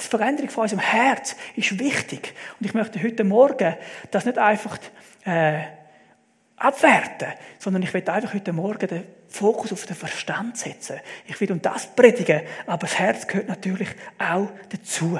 Die 0.00 0.04
Veränderung 0.04 0.50
von 0.50 0.62
unserem 0.62 0.82
Herz 0.82 1.34
ist 1.54 1.78
wichtig. 1.78 2.34
Und 2.60 2.66
ich 2.66 2.74
möchte 2.74 3.02
heute 3.02 3.24
Morgen 3.24 3.74
das 4.10 4.26
nicht 4.26 4.38
einfach 4.38 4.78
äh, 5.24 5.62
abwerten, 6.56 7.28
sondern 7.58 7.82
ich 7.82 7.94
werde 7.94 8.12
einfach 8.12 8.34
heute 8.34 8.52
Morgen 8.52 8.86
den 8.86 9.04
Fokus 9.28 9.72
auf 9.72 9.86
den 9.86 9.96
Verstand 9.96 10.56
setzen. 10.56 11.00
Ich 11.26 11.40
will 11.40 11.52
um 11.52 11.62
das 11.62 11.86
predigen, 11.94 12.42
aber 12.66 12.86
das 12.86 12.98
Herz 12.98 13.26
gehört 13.26 13.48
natürlich 13.48 13.88
auch 14.18 14.48
dazu. 14.68 15.18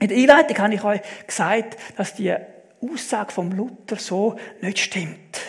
In 0.00 0.08
der 0.08 0.18
Einleitung 0.18 0.58
habe 0.58 0.74
ich 0.74 0.84
euch 0.84 1.00
gesagt, 1.26 1.76
dass 1.96 2.14
die 2.14 2.34
Aussage 2.80 3.32
vom 3.32 3.52
Luther 3.52 3.96
so 3.96 4.38
nicht 4.60 4.78
stimmt. 4.78 5.40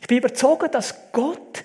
Ich 0.00 0.06
bin 0.06 0.18
überzeugt, 0.18 0.74
dass 0.74 1.12
Gott 1.12 1.64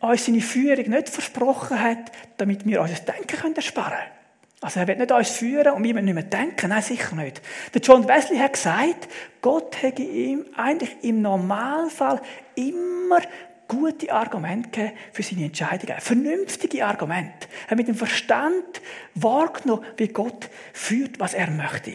uns 0.00 0.26
seine 0.26 0.40
Führung 0.40 0.90
nicht 0.90 1.08
versprochen 1.08 1.80
hat, 1.80 2.12
damit 2.36 2.66
wir 2.66 2.80
unser 2.80 2.96
Denken 2.96 3.36
können 3.38 3.56
ersparen 3.56 3.98
können. 3.98 4.16
Also 4.60 4.80
er 4.80 4.88
wird 4.88 4.98
nicht 4.98 5.12
uns 5.12 5.30
führen 5.30 5.74
und 5.74 5.84
wir 5.84 5.94
müssen 5.94 6.06
nicht 6.06 6.14
mehr 6.14 6.22
denken. 6.22 6.70
Nein, 6.70 6.82
sicher 6.82 7.14
nicht. 7.14 7.42
Der 7.74 7.82
John 7.82 8.08
Wesley 8.08 8.38
hat 8.38 8.54
gesagt, 8.54 9.08
Gott 9.42 9.82
hätte 9.82 10.02
ihm 10.02 10.46
eigentlich 10.56 10.96
im 11.02 11.22
Normalfall 11.22 12.20
immer 12.54 13.20
gute 13.68 14.12
Argumente 14.12 14.92
für 15.12 15.22
seine 15.22 15.44
Entscheidungen. 15.44 16.00
Vernünftige 16.00 16.86
Argumente. 16.86 17.48
Er 17.66 17.72
hat 17.72 17.78
mit 17.78 17.88
dem 17.88 17.96
Verstand 17.96 18.80
wahrgenommen, 19.14 19.84
wie 19.96 20.08
Gott 20.08 20.48
führt, 20.72 21.20
was 21.20 21.34
er 21.34 21.50
möchte. 21.50 21.92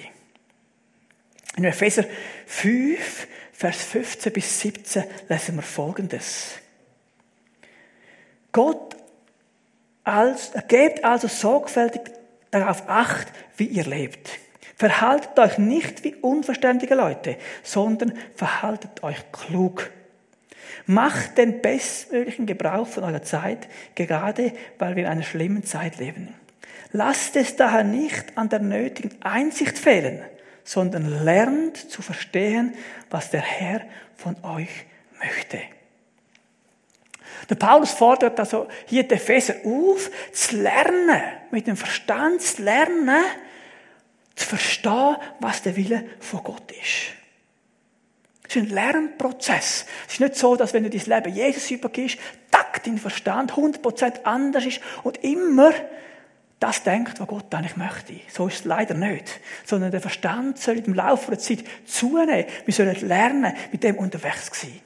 In 1.58 1.64
Epheser 1.64 2.06
5, 2.46 3.28
Vers 3.54 3.84
15 3.84 4.34
bis 4.34 4.60
17 4.62 5.04
lesen 5.30 5.56
wir 5.56 5.62
Folgendes. 5.62 6.56
Gott 8.52 8.96
als, 10.04 10.52
gebt 10.68 11.04
also 11.04 11.28
sorgfältig 11.28 12.02
darauf 12.50 12.88
acht, 12.90 13.28
wie 13.58 13.66
ihr 13.66 13.86
lebt. 13.86 14.40
Verhaltet 14.76 15.38
euch 15.38 15.58
nicht 15.58 16.04
wie 16.04 16.16
unverständige 16.16 16.96
Leute, 16.96 17.38
sondern 17.64 18.14
verhaltet 18.36 19.04
euch 19.04 19.32
klug. 19.32 19.92
Macht 20.88 21.38
den 21.38 21.62
bestmöglichen 21.62 22.48
Gebrauch 22.48 22.88
von 22.88 23.04
eurer 23.04 23.22
Zeit, 23.22 23.68
gerade 23.96 24.54
weil 24.80 24.96
wir 24.96 25.04
in 25.04 25.10
einer 25.10 25.24
schlimmen 25.24 25.64
Zeit 25.64 25.98
leben. 25.98 26.34
Lasst 26.92 27.36
es 27.36 27.56
daher 27.56 27.84
nicht 27.84 28.38
an 28.38 28.50
der 28.50 28.60
nötigen 28.60 29.12
Einsicht 29.22 29.78
fehlen, 29.78 30.22
sondern 30.64 31.24
lernt 31.24 31.78
zu 31.78 32.02
verstehen, 32.02 32.74
was 33.10 33.30
der 33.30 33.42
Herr 33.42 33.82
von 34.16 34.36
euch 34.44 34.86
möchte. 35.20 35.60
Der 37.50 37.56
Paulus 37.56 37.92
fordert 37.92 38.40
also 38.40 38.68
hier 38.86 39.04
die 39.04 39.16
Epheser 39.16 39.56
auf, 39.66 40.10
zu 40.32 40.58
lernen, 40.58 41.22
mit 41.52 41.68
dem 41.68 41.78
Verstand 41.78 42.42
zu 42.42 42.64
lernen, 42.64 43.24
zu 44.36 44.46
verstehen, 44.46 45.18
was 45.40 45.62
der 45.62 45.76
Wille 45.76 46.06
von 46.20 46.44
Gott 46.44 46.72
ist. 46.72 47.18
Es 48.48 48.56
ist 48.58 48.64
ein 48.64 48.70
Lernprozess. 48.70 49.86
Es 50.08 50.14
ist 50.14 50.20
nicht 50.20 50.36
so, 50.36 50.56
dass 50.56 50.74
wenn 50.74 50.84
du 50.84 50.90
dein 50.90 51.06
Leben 51.06 51.34
Jesus 51.34 51.72
übergibst, 51.72 52.18
tack, 52.50 52.84
dein 52.84 52.98
Verstand 52.98 53.54
100% 53.54 54.24
anders 54.24 54.66
ist 54.66 54.82
und 55.04 55.24
immer 55.24 55.72
das 56.62 56.84
denkt, 56.84 57.20
was 57.20 57.28
Gott 57.28 57.54
eigentlich 57.56 57.76
möchte. 57.76 58.20
So 58.32 58.48
ist 58.48 58.60
es 58.60 58.66
leider 58.66 58.94
nicht. 58.94 59.40
Sondern 59.66 59.90
der 59.90 60.02
Verstand 60.02 60.60
soll 60.60 60.78
im 60.78 60.94
Laufe 60.94 61.32
der 61.32 61.40
Zeit 61.40 61.64
zunehmen. 61.86 62.46
Wir 62.66 62.74
sollen 62.74 63.08
lernen, 63.08 63.54
mit 63.72 63.84
dem 63.84 63.98
unterwegs 63.98 64.52
zu 64.52 64.68
sein. 64.68 64.80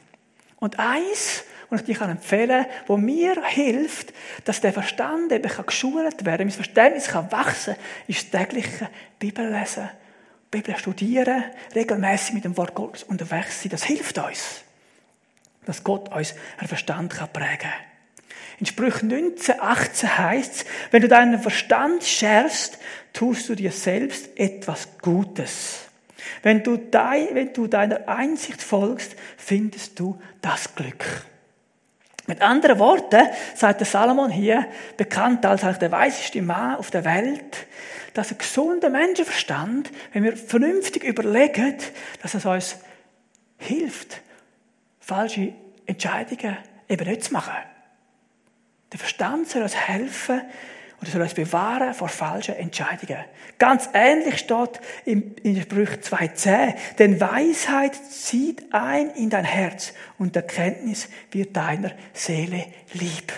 Und 0.57 0.79
eins, 0.79 1.43
was 1.69 1.81
ich 1.81 1.97
dir 1.97 2.01
empfehlen 2.01 2.63
kann, 2.63 2.71
wo 2.87 2.97
mir 2.97 3.43
hilft, 3.45 4.13
dass 4.43 4.61
der 4.61 4.73
Verstand 4.73 5.31
eben 5.31 5.51
geschult 5.65 6.25
werden 6.25 6.37
kann, 6.37 6.47
mein 6.47 6.51
Verständnis 6.51 7.07
kann 7.07 7.31
wachsen 7.31 7.75
ist 8.07 8.33
das 8.33 8.41
tägliche 8.41 8.89
Bibellesen, 9.19 9.89
Bibel 10.51 10.77
studieren, 10.77 11.43
regelmäßig 11.73 12.33
mit 12.33 12.45
dem 12.45 12.55
Wort 12.57 12.75
Gottes 12.75 13.03
unterwegs 13.03 13.61
sein. 13.61 13.71
Das 13.71 13.83
hilft 13.83 14.17
uns, 14.17 14.61
dass 15.65 15.83
Gott 15.83 16.13
uns 16.15 16.35
einen 16.57 16.67
Verstand 16.67 17.13
prägen 17.33 17.57
kann. 17.59 17.71
In 18.59 18.65
Sprüch 18.65 19.03
19, 19.03 19.59
18 19.59 20.17
heißt 20.17 20.55
es, 20.55 20.65
wenn 20.91 21.01
du 21.01 21.09
deinen 21.09 21.41
Verstand 21.41 22.03
schärfst, 22.03 22.77
tust 23.11 23.49
du 23.49 23.55
dir 23.55 23.71
selbst 23.71 24.29
etwas 24.37 24.97
Gutes. 25.01 25.79
Wenn 26.41 26.63
du 26.63 26.77
deiner 27.67 28.07
Einsicht 28.07 28.61
folgst, 28.61 29.15
findest 29.37 29.99
du 29.99 30.21
das 30.41 30.73
Glück. 30.75 31.05
Mit 32.27 32.41
anderen 32.41 32.79
Worten 32.79 33.27
sagt 33.53 33.81
der 33.81 33.87
Salomon 33.87 34.31
hier, 34.31 34.67
bekannt 34.97 35.45
als 35.45 35.61
der 35.79 35.91
weiseste 35.91 36.41
Mann 36.41 36.75
auf 36.75 36.89
der 36.89 37.05
Welt, 37.05 37.67
dass 38.13 38.31
ein 38.31 38.37
gesunder 38.37 38.89
Menschenverstand, 38.89 39.91
wenn 40.13 40.23
wir 40.23 40.35
vernünftig 40.35 41.03
überlegen, 41.03 41.77
dass 42.21 42.33
es 42.33 42.45
uns 42.45 42.77
hilft, 43.57 44.21
falsche 44.99 45.53
Entscheidungen 45.85 46.57
eben 46.89 47.07
nicht 47.07 47.25
zu 47.25 47.33
machen. 47.33 47.53
Der 48.91 48.99
Verstand 48.99 49.49
soll 49.49 49.61
uns 49.61 49.75
helfen 49.75 50.41
oder 51.05 51.11
soll 51.11 51.21
uns 51.21 51.33
bewahren 51.35 51.93
vor 51.93 52.09
falschen 52.09 52.55
Entscheidungen. 52.55 53.23
Ganz 53.59 53.89
ähnlich 53.93 54.39
steht 54.39 54.81
in, 55.05 55.35
in 55.43 55.61
Sprüch 55.61 55.89
2,10. 55.89 56.73
Denn 56.97 57.21
Weisheit 57.21 57.95
zieht 57.95 58.73
ein 58.73 59.11
in 59.11 59.29
dein 59.29 59.45
Herz 59.45 59.93
und 60.17 60.35
Erkenntnis 60.35 61.07
wird 61.31 61.55
deiner 61.55 61.91
Seele 62.13 62.65
lieb. 62.93 63.31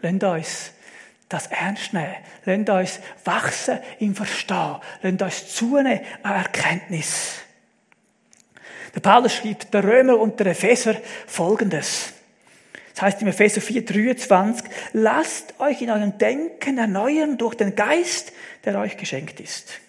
Lasst 0.00 0.24
uns 0.24 0.72
das 1.28 1.46
ernst 1.48 1.92
nehmen. 1.92 2.14
Lasst 2.46 2.70
uns 2.70 3.00
wachsen 3.24 3.78
im 3.98 4.14
Verstehen. 4.14 4.76
Lasst 5.02 5.22
uns 5.22 5.54
zunehmen 5.54 6.00
an 6.22 6.34
Erkenntnis. 6.34 7.40
Der 8.94 9.00
Paulus 9.00 9.34
schreibt 9.34 9.74
der 9.74 9.84
Römer 9.84 10.18
und 10.18 10.38
der 10.40 10.46
Epheser 10.46 10.94
Folgendes. 11.26 12.13
Das 12.94 13.02
heißt 13.02 13.22
im 13.22 13.28
Epheser 13.28 13.60
4, 13.60 13.84
23, 13.84 14.66
lasst 14.92 15.58
euch 15.58 15.82
in 15.82 15.90
eurem 15.90 16.16
Denken 16.16 16.78
erneuern 16.78 17.36
durch 17.36 17.56
den 17.56 17.74
Geist, 17.74 18.32
der 18.64 18.78
euch 18.78 18.96
geschenkt 18.96 19.40
ist. 19.40 19.80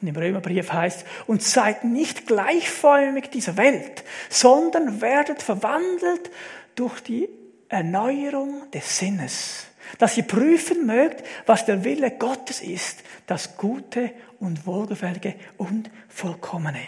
Und 0.00 0.08
im 0.08 0.16
Römerbrief 0.16 0.72
heißt, 0.72 1.06
und 1.26 1.42
seid 1.42 1.84
nicht 1.84 2.26
gleichförmig 2.26 3.30
dieser 3.30 3.56
Welt, 3.56 4.04
sondern 4.28 5.00
werdet 5.00 5.40
verwandelt 5.40 6.30
durch 6.74 7.00
die 7.00 7.28
Erneuerung 7.68 8.70
des 8.72 8.98
Sinnes, 8.98 9.66
dass 9.98 10.16
ihr 10.16 10.24
prüfen 10.24 10.84
mögt, 10.84 11.24
was 11.46 11.64
der 11.64 11.84
Wille 11.84 12.10
Gottes 12.10 12.60
ist, 12.60 13.04
das 13.26 13.56
Gute 13.56 14.10
und 14.40 14.66
Wohlgefällige 14.66 15.34
und 15.56 15.90
Vollkommene. 16.08 16.80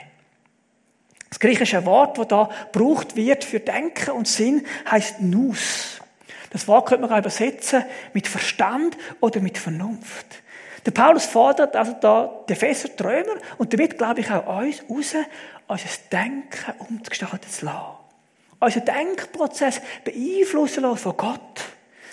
Das 1.28 1.40
griechische 1.40 1.84
Wort, 1.84 2.18
das 2.18 2.28
da 2.28 2.48
gebraucht 2.72 3.16
wird 3.16 3.44
für 3.44 3.60
Denken 3.60 4.10
und 4.12 4.26
Sinn, 4.26 4.66
heißt 4.90 5.20
Nus. 5.20 6.00
Das 6.50 6.66
Wort 6.66 6.88
könnte 6.88 7.02
man 7.02 7.12
auch 7.12 7.18
übersetzen 7.18 7.84
mit 8.14 8.26
Verstand 8.26 8.96
oder 9.20 9.40
mit 9.40 9.58
Vernunft. 9.58 10.26
Der 10.86 10.92
Paulus 10.92 11.26
fordert 11.26 11.76
also 11.76 11.94
da 12.00 12.44
die 12.48 12.54
Epheser 12.54 12.94
Träumer 12.96 13.34
und 13.58 13.72
damit 13.72 13.98
glaube 13.98 14.20
ich 14.20 14.30
auch 14.30 14.46
uns 14.88 15.14
raus, 15.14 15.24
unser 15.66 15.88
Denken 16.10 16.72
umgestalten 16.78 17.50
zu 17.50 17.66
lassen. 17.66 17.98
Unser 18.60 18.80
Denkprozess 18.80 19.82
beeinflussen 20.04 20.82
lassen 20.82 20.98
von 20.98 21.16
Gott, 21.16 21.64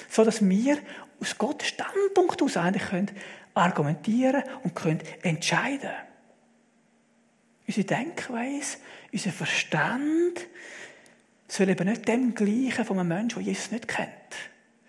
so 0.10 0.26
dass 0.26 0.48
wir 0.48 0.78
aus 1.22 1.38
Gottes 1.38 1.70
Standpunkt 1.70 2.42
aus 2.42 2.58
eigentlich 2.58 2.90
können 2.90 3.12
argumentieren 3.56 4.44
und 4.64 4.76
können 4.76 5.00
entscheiden. 5.24 5.90
Unsere 7.68 7.86
Denkweise 7.86 8.78
unser 9.12 9.32
Verstand 9.32 10.48
soll 11.48 11.70
eben 11.70 11.88
nicht 11.88 12.08
dem 12.08 12.36
gleichen 12.36 12.86
von 12.86 13.00
einem 13.00 13.08
Menschen, 13.08 13.44
der 13.44 13.54
Jesus 13.54 13.72
nicht 13.72 13.88
kennt, 13.88 14.10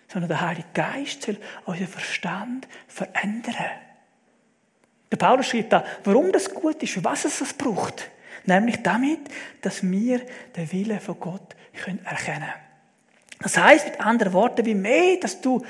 sondern 0.08 0.28
der 0.28 0.40
Heilige 0.40 0.68
Geist 0.74 1.22
soll 1.22 1.38
unseren 1.64 1.86
Verstand 1.86 2.68
verändern. 2.88 3.54
Der 5.10 5.16
Paulus 5.16 5.46
schreibt 5.46 5.72
da, 5.72 5.84
warum 6.04 6.32
das 6.32 6.52
gut 6.52 6.82
ist, 6.82 7.02
was 7.04 7.24
es 7.24 7.38
das 7.38 7.54
braucht. 7.54 8.10
Nämlich 8.44 8.82
damit, 8.82 9.20
dass 9.60 9.82
wir 9.82 10.20
den 10.56 10.72
Willen 10.72 11.00
von 11.00 11.18
Gott 11.18 11.56
erkennen 11.72 12.04
können. 12.04 12.52
Das 13.40 13.56
heißt 13.56 13.86
mit 13.86 14.00
anderen 14.00 14.32
Worten, 14.32 14.64
wie 14.64 14.74
mehr, 14.74 15.18
dass 15.18 15.40
du 15.40 15.64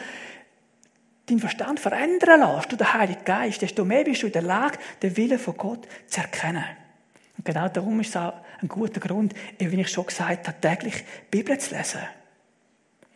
deinen 1.26 1.40
Verstand 1.40 1.80
verändern 1.80 2.40
lässt, 2.40 2.72
du 2.72 2.76
den 2.76 2.92
Heiligen 2.92 3.24
Geist, 3.24 3.62
desto 3.62 3.84
mehr 3.84 4.04
bist 4.04 4.22
du 4.22 4.26
in 4.26 4.32
der 4.32 4.42
Lage, 4.42 4.78
den 5.02 5.16
Willen 5.16 5.38
von 5.38 5.56
Gott 5.56 5.86
zu 6.06 6.20
erkennen. 6.20 6.64
Und 7.36 7.44
genau 7.44 7.68
darum 7.68 8.00
ist 8.00 8.10
es 8.10 8.16
auch 8.16 8.34
ein 8.60 8.68
guter 8.68 9.00
Grund, 9.00 9.34
wie 9.58 9.80
ich 9.80 9.88
schon 9.88 10.06
gesagt 10.06 10.48
habe, 10.48 10.60
täglich 10.60 11.04
Bibel 11.30 11.58
zu 11.58 11.74
lesen. 11.74 12.00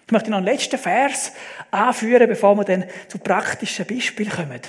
Ich 0.06 0.12
möchte 0.12 0.30
noch 0.30 0.38
einen 0.38 0.46
letzten 0.46 0.78
Vers 0.78 1.32
anführen, 1.70 2.28
bevor 2.28 2.56
wir 2.56 2.64
dann 2.64 2.84
zu 3.08 3.18
praktischen 3.18 3.86
Beispielen 3.86 4.30
kommen. 4.30 4.60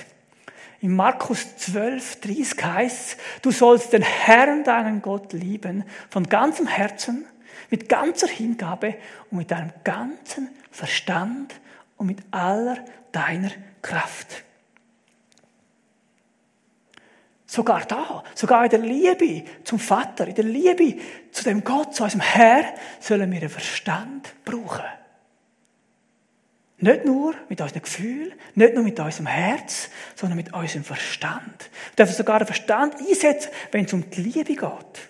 In 0.82 0.96
Markus 0.96 1.58
12, 1.58 2.22
30 2.22 2.64
heißt 2.64 3.12
es, 3.12 3.18
du 3.42 3.52
sollst 3.52 3.94
den 3.94 4.02
Herrn, 4.02 4.64
deinen 4.64 5.02
Gott, 5.02 5.34
lieben, 5.34 5.84
von 6.10 6.28
ganzem 6.28 6.68
Herzen, 6.68 7.26
mit 7.70 7.88
ganzer 7.90 8.28
Hingabe 8.28 8.96
und 9.30 9.40
mit 9.40 9.52
deinem 9.52 9.72
ganzen 9.84 10.50
Verstand 10.72 11.56
und 11.98 12.08
mit 12.08 12.20
aller 12.32 12.78
deiner 13.12 13.52
Kraft. 13.82 14.44
Sogar 17.52 17.82
da, 17.82 18.24
sogar 18.34 18.64
in 18.64 18.70
der 18.70 18.80
Liebe 18.80 19.44
zum 19.66 19.78
Vater, 19.78 20.26
in 20.26 20.36
der 20.36 20.46
Liebe 20.46 20.98
zu 21.34 21.44
dem 21.44 21.66
Gott, 21.66 21.94
zu 21.94 22.06
unserem 22.06 22.22
Herr, 22.22 22.64
sollen 23.02 23.30
wir 23.30 23.42
einen 23.42 23.50
Verstand 23.50 24.34
brauchen. 24.46 24.86
Nicht 26.78 27.04
nur 27.04 27.36
mit 27.50 27.60
unserem 27.60 27.82
Gefühl, 27.82 28.32
nicht 28.56 28.74
nur 28.74 28.86
mit 28.86 28.98
unserem 28.98 29.26
Herz, 29.26 29.90
sondern 30.16 30.38
mit 30.38 30.54
unserem 30.54 30.86
Verstand. 30.86 31.70
Wir 31.98 32.06
dürfen 32.06 32.16
sogar 32.16 32.40
den 32.40 32.46
Verstand 32.46 32.96
einsetzen, 32.96 33.52
wenn 33.74 33.84
es 33.84 33.92
um 33.92 34.10
die 34.10 34.22
Liebe 34.22 34.56
geht. 34.56 35.10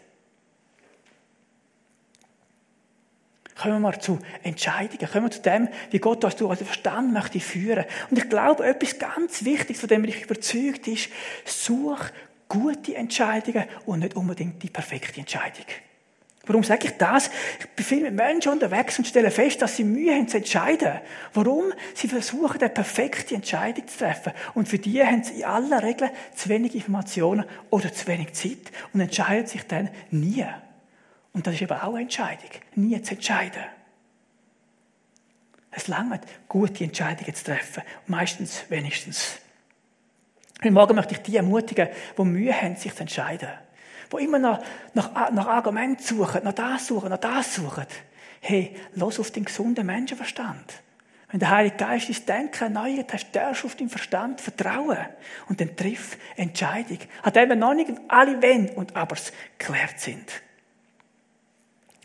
Kommen 3.55 3.75
wir 3.75 3.79
mal 3.79 4.01
zu 4.01 4.17
Entscheidungen. 4.41 5.11
Kommen 5.11 5.25
wir 5.25 5.31
zu 5.31 5.43
dem, 5.43 5.69
wie 5.91 5.99
Gott 5.99 6.25
uns 6.25 6.37
durch 6.37 6.49
unseren 6.49 6.65
Verstand 6.65 7.13
möchte 7.13 7.39
führen. 7.39 7.85
Und 8.09 8.17
ich 8.17 8.27
glaube, 8.27 8.65
etwas 8.65 8.97
ganz 8.97 9.45
Wichtiges, 9.45 9.81
von 9.81 9.89
dem 9.89 10.03
ich 10.05 10.23
überzeugt 10.23 10.87
ist, 10.87 11.09
such 11.45 11.99
gute 12.51 12.95
Entscheidungen 12.95 13.63
und 13.85 13.99
nicht 13.99 14.17
unbedingt 14.17 14.61
die 14.61 14.69
perfekte 14.69 15.21
Entscheidung. 15.21 15.65
Warum 16.45 16.65
sage 16.65 16.87
ich 16.87 16.97
das? 16.97 17.29
Ich 17.59 17.69
bin 17.69 17.85
viel 17.85 18.01
mit 18.01 18.13
Menschen 18.13 18.51
unterwegs 18.51 18.97
und 18.97 19.07
stelle 19.07 19.31
fest, 19.31 19.61
dass 19.61 19.77
sie 19.77 19.85
Mühe 19.85 20.13
haben 20.13 20.27
zu 20.27 20.37
entscheiden. 20.37 20.99
Warum? 21.33 21.71
Sie 21.93 22.09
versuchen, 22.09 22.59
eine 22.59 22.69
perfekte 22.69 23.35
Entscheidung 23.35 23.87
zu 23.87 23.99
treffen. 23.99 24.33
Und 24.53 24.67
für 24.67 24.79
die 24.79 25.01
haben 25.01 25.23
sie 25.23 25.35
in 25.35 25.43
aller 25.45 25.81
Regel 25.81 26.09
zu 26.35 26.49
wenig 26.49 26.75
Informationen 26.75 27.45
oder 27.69 27.93
zu 27.93 28.05
wenig 28.07 28.33
Zeit 28.33 28.71
und 28.91 28.99
entscheiden 28.99 29.47
sich 29.47 29.65
dann 29.65 29.89
nie. 30.09 30.45
Und 31.31 31.47
das 31.47 31.53
ist 31.53 31.61
eben 31.61 31.77
auch 31.77 31.93
eine 31.93 32.01
Entscheidung. 32.01 32.49
Nie 32.75 33.01
zu 33.01 33.13
entscheiden. 33.13 33.63
Es 35.69 35.87
langt, 35.87 36.25
gute 36.49 36.83
Entscheidungen 36.83 37.33
zu 37.33 37.45
treffen. 37.45 37.83
Meistens 38.07 38.65
wenigstens. 38.67 39.40
Heute 40.63 40.73
Morgen 40.73 40.95
möchte 40.95 41.15
ich 41.15 41.21
die 41.23 41.37
ermutigen, 41.37 41.89
die 42.15 42.23
Mühe 42.23 42.53
haben, 42.53 42.75
sich 42.75 42.93
zu 42.93 43.01
entscheiden. 43.01 43.49
Die 44.13 44.23
immer 44.23 44.37
nach, 44.37 44.59
nach, 44.93 45.31
nach 45.31 45.47
Argumenten 45.47 46.03
suchen, 46.03 46.43
nach 46.43 46.53
das 46.53 46.85
suchen, 46.85 47.09
nach 47.09 47.17
das 47.17 47.55
suchen. 47.55 47.87
Hey, 48.41 48.75
los 48.93 49.19
auf 49.19 49.31
den 49.31 49.45
gesunden 49.45 49.87
Menschenverstand. 49.87 50.83
Wenn 51.31 51.39
der 51.39 51.49
Heilige 51.49 51.77
Geist 51.77 52.09
ins 52.09 52.25
Denken 52.25 52.75
erneuert, 52.75 53.11
hast 53.11 53.31
du 53.31 53.39
auf 53.39 53.75
deinen 53.75 53.89
Verstand 53.89 54.39
Vertrauen. 54.39 54.99
Und 55.49 55.59
dann 55.59 55.75
triff 55.75 56.15
Entscheidung. 56.35 56.99
An 57.23 57.33
dem 57.33 57.57
noch 57.57 57.73
nicht 57.73 57.93
alle 58.07 58.39
Wenn 58.39 58.69
und 58.69 58.95
Abers 58.95 59.33
geklärt 59.57 59.99
sind. 59.99 60.43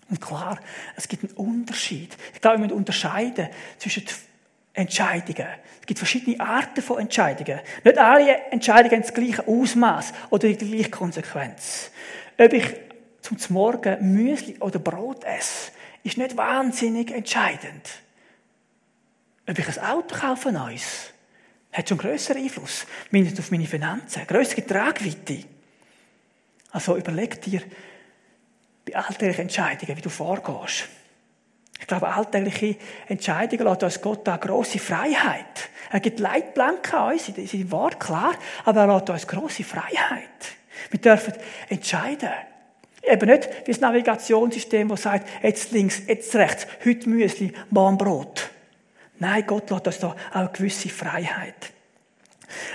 Und 0.09 0.19
klar, 0.23 0.61
es 0.97 1.09
gibt 1.09 1.25
einen 1.25 1.35
Unterschied. 1.35 2.17
Ich 2.33 2.41
glaube, 2.41 2.57
wir 2.57 2.65
müssen 2.65 2.79
unterscheiden 2.79 3.49
zwischen 3.77 4.05
Entscheidungen. 4.77 5.49
Es 5.81 5.87
gibt 5.87 5.99
verschiedene 5.99 6.39
Arten 6.39 6.83
von 6.83 6.99
Entscheidungen. 6.99 7.61
Nicht 7.83 7.99
alle 7.99 8.37
Entscheidungen 8.51 8.93
haben 8.93 9.03
das 9.03 9.15
gleiche 9.15 9.47
Ausmaß 9.49 10.13
oder 10.31 10.49
die 10.49 10.57
gleiche 10.57 10.91
Konsequenz. 10.91 11.91
Ob 12.39 12.53
ich 12.53 12.75
zum 13.23 13.39
Morgen 13.55 14.13
Müsli 14.15 14.57
oder 14.61 14.79
Brot 14.79 15.25
esse, 15.25 15.73
ist 16.03 16.19
nicht 16.19 16.37
wahnsinnig 16.37 17.11
entscheidend. 17.11 17.89
Ob 19.49 19.59
ich 19.59 19.69
ein 19.69 19.85
Auto 19.85 20.15
kaufe, 20.15 20.53
neues, 20.53 21.13
hat 21.73 21.89
schon 21.89 21.99
größeren 21.99 22.43
Einfluss. 22.43 22.87
Mindestens 23.11 23.41
auf 23.41 23.51
meine 23.51 23.67
Finanzen, 23.67 24.27
größere 24.27 24.67
Tragweite. 24.67 25.45
Also 26.71 26.97
überleg 26.97 27.41
dir 27.41 27.63
bei 28.85 28.95
alltäglichen 28.95 29.43
Entscheidungen, 29.43 29.97
wie 29.97 30.03
du 30.03 30.11
vorgehst. 30.11 30.89
Ich 31.81 31.87
glaube, 31.87 32.09
alltägliche 32.09 32.77
Entscheidungen 33.09 33.67
lässt 33.67 33.83
uns 33.83 34.01
Gott 34.01 34.27
da 34.27 34.37
grosse 34.37 34.79
Freiheit. 34.79 35.69
Er 35.91 36.01
gibt 36.01 36.19
Leitplanken 36.19 36.95
an 36.95 37.13
uns, 37.13 37.29
in 37.29 37.47
seinem 37.47 37.71
Wort, 37.71 38.01
klar, 38.01 38.35
aber 38.65 38.83
er 38.83 38.95
lässt 38.95 39.11
uns 39.11 39.27
grosse 39.27 39.65
Freiheit. 39.65 40.29
Wir 40.91 41.01
dürfen 41.01 41.35
entscheiden. 41.69 42.31
Eben 43.03 43.29
nicht 43.29 43.49
wie 43.65 43.73
das 43.73 43.81
Navigationssystem, 43.81 44.89
das 44.89 45.03
sagt, 45.03 45.29
jetzt 45.43 45.71
links, 45.71 46.03
jetzt 46.07 46.35
rechts, 46.35 46.67
heute 46.85 47.09
Müsli, 47.09 47.53
morgen 47.71 47.99
Brot. 47.99 48.51
Nein, 49.19 49.47
Gott 49.47 49.71
lässt 49.71 49.87
uns 49.87 49.99
da 50.01 50.09
auch 50.09 50.17
eine 50.33 50.51
gewisse 50.53 50.89
Freiheit. 50.89 51.73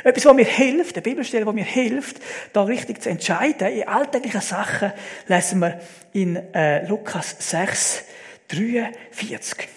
Etwas, 0.03 0.25
was 0.25 0.33
mir 0.33 0.45
hilft, 0.45 0.95
eine 0.95 1.01
Bibelstelle, 1.01 1.45
die 1.45 1.53
mir 1.53 1.63
hilft, 1.63 2.17
da 2.53 2.63
richtig 2.63 3.01
zu 3.01 3.09
entscheiden, 3.09 3.67
in 3.67 3.87
alltäglichen 3.87 4.41
Sachen, 4.41 4.91
lesen 5.27 5.59
wir 5.59 5.79
in 6.13 6.35
äh, 6.53 6.85
Lukas 6.87 7.35
6, 7.39 8.03
43. 8.51 9.67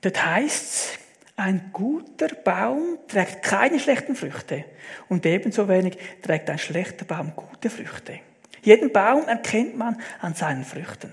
Dort 0.00 0.24
heißt 0.24 0.62
es, 0.62 0.98
ein 1.36 1.70
guter 1.72 2.28
Baum 2.28 2.98
trägt 3.08 3.42
keine 3.42 3.80
schlechten 3.80 4.14
Früchte 4.14 4.64
und 5.08 5.26
ebenso 5.26 5.68
wenig 5.68 5.98
trägt 6.22 6.48
ein 6.48 6.58
schlechter 6.58 7.04
Baum 7.04 7.34
gute 7.34 7.70
Früchte. 7.70 8.20
Jeden 8.62 8.92
Baum 8.92 9.26
erkennt 9.26 9.76
man 9.76 10.00
an 10.20 10.34
seinen 10.34 10.64
Früchten. 10.64 11.12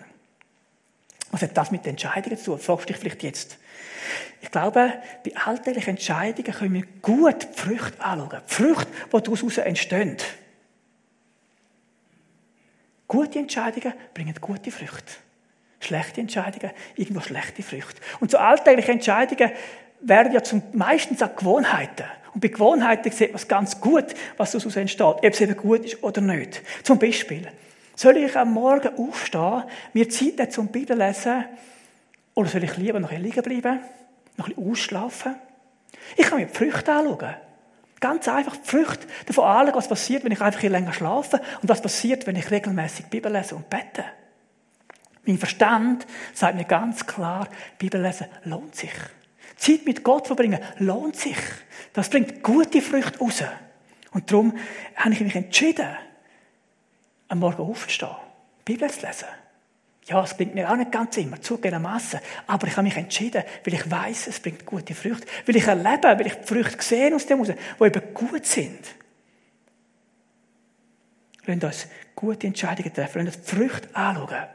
Was 1.32 1.42
hat 1.42 1.58
das 1.58 1.72
mit 1.72 1.88
Entscheidungen 1.88 2.38
zu 2.38 2.52
tun? 2.52 2.60
Fragst 2.60 2.90
du 2.90 2.94
dich 2.94 2.98
vielleicht 2.98 3.24
jetzt. 3.24 3.58
Ich 4.42 4.52
glaube, 4.52 4.94
bei 5.24 5.36
alltäglichen 5.36 5.92
Entscheidungen 5.92 6.54
können 6.54 6.74
wir 6.74 6.86
gut 7.02 7.48
die 7.56 7.60
Früchte 7.60 8.02
anschauen. 8.02 8.42
Die 8.48 8.54
Früchte, 8.54 8.88
die 9.14 9.22
daraus 9.22 9.58
entstehen. 9.58 10.18
Gute 13.08 13.40
Entscheidungen 13.40 13.94
bringen 14.14 14.36
gute 14.40 14.72
Früchte. 14.72 15.14
Schlechte 15.82 16.22
Entscheidungen, 16.22 16.72
irgendwo 16.96 17.22
schlechte 17.22 17.64
Früchte. 17.64 18.02
Und 18.20 18.32
so 18.32 18.38
alltägliche 18.38 18.92
Entscheidungen 18.92 19.52
werden 20.02 20.32
ja 20.32 20.44
zum 20.44 20.64
meistens 20.74 21.22
auch 21.22 21.36
Gewohnheiten. 21.36 22.06
Und 22.34 22.42
bei 22.42 22.48
Gewohnheiten 22.48 23.12
sieht 23.12 23.32
man 23.32 23.42
es 23.42 23.48
ganz 23.48 23.82
gut, 23.82 24.06
was 24.38 24.52
daraus 24.52 24.76
entsteht, 24.76 25.02
ob 25.02 25.24
es 25.24 25.42
eben 25.42 25.58
gut 25.58 25.86
ist 25.86 26.02
oder 26.04 26.22
nicht. 26.22 26.62
Zum 26.84 26.98
Beispiel, 26.98 27.48
soll 27.96 28.18
ich 28.18 28.36
am 28.38 28.54
Morgen 28.54 28.96
aufstehen, 28.98 29.64
mir 29.94 30.10
Zeit 30.10 30.38
nehmen 30.38 30.52
zum 30.52 30.68
Bibellesen, 30.68 31.46
oder 32.34 32.50
soll 32.50 32.64
ich 32.64 32.78
lieber 32.78 33.00
noch 33.00 33.12
liegen 33.12 33.44
bleiben, 33.44 33.80
noch 34.38 34.48
ein 34.48 34.56
bisschen 34.56 34.72
ausschlafen? 34.72 35.36
Ich 36.16 36.26
kann 36.26 36.40
mir 36.40 36.46
die 36.46 36.54
Früchte 36.54 36.94
anschauen. 36.94 37.36
Ganz 38.00 38.28
einfach 38.28 38.56
die 38.56 38.68
Früchte 38.68 39.08
davon 39.26 39.44
anschauen, 39.44 39.76
was 39.76 39.88
passiert, 39.88 40.24
wenn 40.24 40.32
ich 40.32 40.42
einfach 40.42 40.62
hier 40.62 40.70
länger 40.70 40.94
schlafe 40.94 41.42
und 41.62 41.70
was 41.70 41.82
passiert, 41.82 42.26
wenn 42.26 42.36
ich 42.36 42.50
regelmäßig 42.50 43.08
Bibel 43.08 43.32
lese 43.32 43.56
und 43.56 43.70
bete. 43.70 44.06
Mein 45.26 45.38
Verstand 45.38 46.08
sagt 46.34 46.56
mir 46.56 46.66
ganz 46.66 47.06
klar, 47.06 47.48
Bibellesen 47.78 48.28
lohnt 48.44 48.76
sich. 48.76 48.94
Zeit 49.56 49.86
mit 49.86 50.04
Gott 50.04 50.28
verbringen 50.28 50.60
lohnt 50.80 51.16
sich. 51.16 51.38
Das 51.94 52.10
bringt 52.10 52.42
gute 52.42 52.82
Früchte 52.82 53.20
raus. 53.20 53.44
Und 54.12 54.32
darum 54.32 54.58
habe 54.96 55.14
ich 55.14 55.22
mich 55.22 55.36
entschieden, 55.36 55.88
am 57.28 57.40
Morgen 57.40 57.62
aufzustehen, 57.62 58.16
Bibel 58.66 58.90
zu 58.90 59.06
lesen. 59.06 59.28
Ja, 60.06 60.24
es 60.24 60.36
bringt 60.36 60.56
mir 60.56 60.70
auch 60.70 60.76
nicht 60.76 60.92
ganz 60.92 61.16
immer, 61.18 61.40
zugegebenermaßen. 61.40 62.20
Aber 62.48 62.68
ich 62.68 62.74
habe 62.76 62.84
mich 62.84 62.98
entschieden, 62.98 63.44
weil 63.64 63.74
ich 63.76 63.90
weiß, 63.90 64.28
es 64.28 64.40
bringt 64.40 64.66
gute 64.66 64.96
Früchte. 64.96 65.28
Weil 65.46 65.56
ich 65.56 65.68
erlebe, 65.68 66.04
weil 66.04 66.28
ich 66.28 66.34
die 66.34 66.48
Früchte 66.48 66.84
sehe 66.84 67.16
aus 67.16 67.28
dem 67.28 67.46
heraus, 67.46 67.56
die 67.80 67.86
eben 67.86 68.14
gut 68.14 68.46
sind. 68.46 68.80
Wollen 71.46 71.64
uns 71.64 71.88
gute 72.16 72.48
Entscheidungen 72.48 72.94
treffen, 72.94 73.16
wollen 73.16 73.28
uns 73.28 73.42
die 73.42 73.56
Früchte 73.56 73.96
anschauen. 73.96 74.48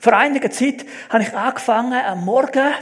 Vor 0.00 0.12
einiger 0.12 0.50
Zeit 0.50 0.84
habe 1.08 1.22
ich 1.22 1.34
angefangen, 1.34 1.92
am 1.92 2.24
Morgen 2.24 2.72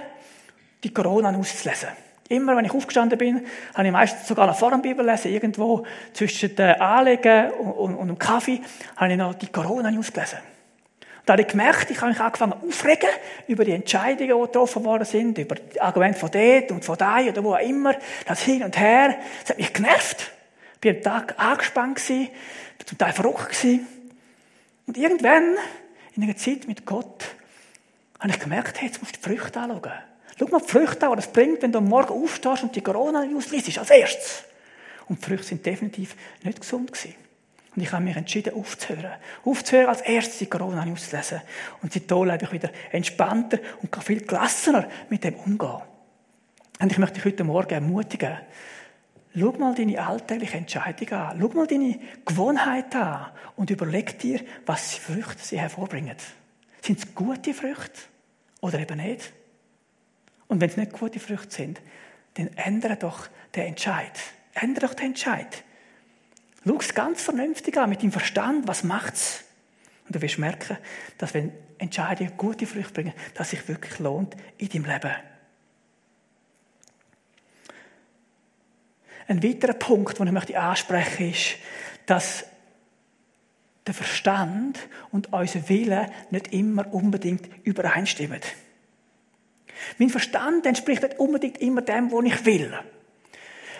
die 0.82 0.92
Corona 0.92 1.34
auszulesen. 1.36 1.88
Immer, 2.28 2.56
wenn 2.56 2.64
ich 2.64 2.72
aufgestanden 2.72 3.18
bin, 3.18 3.46
habe 3.74 3.86
ich 3.86 3.92
meistens 3.92 4.26
sogar 4.26 4.46
noch 4.46 4.56
vor 4.56 4.70
dem 4.70 4.82
irgendwo 4.82 5.84
zwischen 6.14 6.56
den 6.56 6.80
Anlegen 6.80 7.50
und, 7.50 7.72
und, 7.72 7.94
und 7.96 8.08
dem 8.08 8.18
Kaffee, 8.18 8.60
habe 8.96 9.12
ich 9.12 9.18
noch 9.18 9.34
die 9.34 9.48
Corona 9.48 9.96
ausgelesen. 9.96 10.38
Und 10.38 11.28
da 11.28 11.34
habe 11.34 11.42
ich 11.42 11.48
gemerkt, 11.48 11.90
ich 11.90 12.00
habe 12.00 12.10
mich 12.12 12.20
angefangen 12.20 12.54
aufregen 12.66 13.08
über 13.46 13.64
die 13.64 13.72
Entscheidungen, 13.72 14.36
die 14.36 14.46
getroffen 14.46 14.84
worden 14.84 15.04
sind, 15.04 15.36
über 15.38 15.54
die 15.54 15.80
Argumente 15.80 16.18
von 16.18 16.30
dort 16.30 16.70
und 16.70 16.84
von 16.84 16.96
da 16.96 17.18
oder 17.20 17.44
wo 17.44 17.54
auch 17.54 17.60
immer, 17.60 17.94
das 18.26 18.42
hin 18.42 18.62
und 18.62 18.78
her. 18.78 19.16
Das 19.40 19.50
hat 19.50 19.58
mich 19.58 19.72
genervt. 19.72 20.32
Ich 20.74 20.80
bin 20.80 20.96
am 20.96 21.02
Tag 21.02 21.34
angespannt 21.38 21.96
gewesen, 21.96 22.28
zum 22.84 22.98
Teil 22.98 23.12
verrückt. 23.12 23.66
Und 24.86 24.96
irgendwann 24.96 25.56
in 26.16 26.22
einer 26.22 26.36
Zeit 26.36 26.66
mit 26.66 26.86
Gott 26.86 27.24
habe 28.20 28.30
ich 28.30 28.38
gemerkt, 28.38 28.80
hey, 28.80 28.88
jetzt 28.88 29.00
musst 29.00 29.16
du 29.16 29.20
die 29.20 29.36
Früchte 29.36 29.60
anschauen. 29.60 29.92
Schau 30.38 30.46
mal 30.46 30.60
die 30.60 30.68
Früchte 30.68 31.06
an, 31.06 31.16
was 31.16 31.26
das 31.26 31.32
bringt, 31.32 31.62
wenn 31.62 31.72
du 31.72 31.78
am 31.78 31.88
Morgen 31.88 32.12
aufstehst 32.12 32.62
und 32.62 32.74
die 32.74 32.80
Corona-News 32.80 33.50
liest, 33.50 33.78
als 33.78 33.90
erstes. 33.90 34.44
Und 35.06 35.20
die 35.20 35.28
Früchte 35.28 35.46
sind 35.48 35.66
definitiv 35.66 36.16
nicht 36.42 36.60
gesund 36.60 36.92
gewesen. 36.92 37.14
Und 37.74 37.82
ich 37.82 37.92
habe 37.92 38.04
mich 38.04 38.16
entschieden, 38.16 38.54
aufzuhören. 38.54 39.14
Aufzuhören, 39.44 39.88
als 39.88 40.00
erstes 40.00 40.38
die 40.38 40.46
Corona-News 40.46 41.10
zu 41.10 41.16
lesen. 41.16 41.40
Und 41.82 41.92
seitdem 41.92 42.24
lebe 42.24 42.44
ich 42.44 42.52
wieder 42.52 42.70
entspannter 42.92 43.58
und 43.82 43.90
kann 43.90 44.02
viel 44.02 44.24
gelassener 44.24 44.88
mit 45.08 45.24
dem 45.24 45.34
umgehen. 45.34 45.82
Und 46.80 46.92
ich 46.92 46.98
möchte 46.98 47.14
dich 47.16 47.24
heute 47.24 47.44
Morgen 47.44 47.74
ermutigen, 47.74 48.38
Schau 49.36 49.52
mal 49.52 49.74
deine 49.74 50.06
alltägliche 50.06 50.58
Entscheidung 50.58 51.08
an. 51.12 51.38
Schau 51.40 51.48
mal 51.48 51.66
deine 51.66 51.98
Gewohnheit 52.24 52.94
an 52.94 53.32
und 53.56 53.70
überleg 53.70 54.18
dir, 54.18 54.40
was 54.64 54.94
Früchte 54.94 55.42
sie 55.42 55.58
hervorbringen. 55.58 56.16
Sind 56.80 56.98
es 56.98 57.14
gute 57.14 57.52
Früchte 57.52 58.00
oder 58.60 58.78
eben 58.78 58.98
nicht? 58.98 59.32
Und 60.46 60.60
wenn 60.60 60.70
es 60.70 60.76
nicht 60.76 60.92
gute 60.92 61.18
Früchte 61.18 61.54
sind, 61.54 61.80
dann 62.34 62.48
ändere 62.56 62.96
doch 62.96 63.28
den 63.54 63.66
Entscheid. 63.66 64.12
Ändere 64.54 64.86
doch 64.86 64.94
den 64.94 65.06
Entscheid. 65.06 65.64
Schau 66.64 66.76
es 66.78 66.94
ganz 66.94 67.22
vernünftig 67.22 67.76
an, 67.76 67.90
mit 67.90 68.02
dem 68.02 68.12
Verstand, 68.12 68.68
was 68.68 68.84
macht's? 68.84 69.44
Und 70.06 70.14
du 70.14 70.22
wirst 70.22 70.38
merken, 70.38 70.76
dass 71.18 71.34
wenn 71.34 71.52
Entscheidungen 71.78 72.36
gute 72.36 72.66
Früchte 72.66 72.92
bringen, 72.92 73.14
dass 73.34 73.50
sich 73.50 73.66
wirklich 73.68 73.98
lohnt 73.98 74.36
in 74.58 74.68
deinem 74.68 74.84
Leben. 74.84 75.12
Ein 79.26 79.42
weiterer 79.42 79.74
Punkt, 79.74 80.18
den 80.18 80.26
ich 80.26 80.32
möchte 80.32 80.58
ansprechen 80.58 81.26
möchte, 81.26 81.38
ist, 81.38 81.56
dass 82.06 82.44
der 83.86 83.94
Verstand 83.94 84.78
und 85.12 85.32
unser 85.32 85.68
Wille 85.68 86.10
nicht 86.30 86.52
immer 86.52 86.92
unbedingt 86.92 87.48
übereinstimmen. 87.64 88.40
Mein 89.98 90.10
Verstand 90.10 90.66
entspricht 90.66 91.02
nicht 91.02 91.18
unbedingt 91.18 91.58
immer 91.58 91.82
dem, 91.82 92.10
was 92.10 92.24
ich 92.24 92.46
will. 92.46 92.72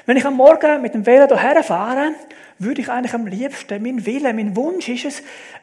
Wenn 0.07 0.17
ich 0.17 0.27
am 0.27 0.37
Morgen 0.37 0.83
mit 0.83 0.93
dem 0.93 1.07
Velo 1.07 1.39
hierher 1.39 1.63
fahre, 1.63 2.13
würde 2.59 2.83
ich 2.83 2.91
eigentlich 2.91 3.15
am 3.15 3.27
liebsten, 3.27 3.83
mein 3.83 4.05
Wille, 4.05 4.35
mein 4.35 4.55
Wunsch 4.55 4.89
ist 4.89 5.05
es, 5.07 5.23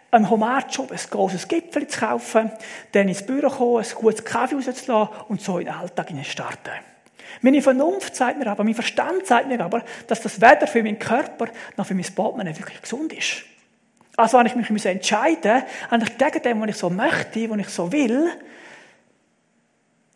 einen 0.09 0.29
Homarjob, 0.29 0.91
ein 0.91 0.99
grosses 1.09 1.47
Gipfel 1.47 1.87
zu 1.87 1.99
kaufen, 1.99 2.51
dann 2.91 3.07
ins 3.07 3.25
Büro 3.25 3.49
kommen, 3.49 3.85
ein 3.85 3.95
gutes 3.95 4.25
Kaffee 4.25 4.55
rauszulassen 4.55 5.15
und 5.29 5.41
so 5.41 5.59
in 5.59 5.65
den 5.65 5.75
Alltag 5.75 6.09
starten. 6.23 6.71
Meine 7.41 7.61
Vernunft 7.61 8.15
sagt 8.15 8.37
mir 8.37 8.47
aber, 8.47 8.63
mein 8.63 8.73
Verstand 8.73 9.25
sagt 9.25 9.47
mir 9.47 9.59
aber, 9.61 9.83
dass 10.07 10.21
das 10.21 10.41
weder 10.41 10.67
für 10.67 10.83
meinen 10.83 10.99
Körper 10.99 11.47
noch 11.77 11.85
für 11.85 11.95
mein 11.95 12.05
Portemonnaie 12.05 12.57
wirklich 12.57 12.81
gesund 12.81 13.13
ist. 13.13 13.43
Also 14.17 14.37
wenn 14.37 14.45
ich 14.45 14.69
mich 14.69 14.85
entscheiden 14.85 15.63
eigentlich 15.89 16.17
gegen 16.17 16.43
dem, 16.43 16.61
was 16.61 16.69
ich 16.69 16.75
so 16.75 16.89
möchte, 16.89 17.49
was 17.49 17.59
ich 17.59 17.69
so 17.69 17.91
will, 17.91 18.29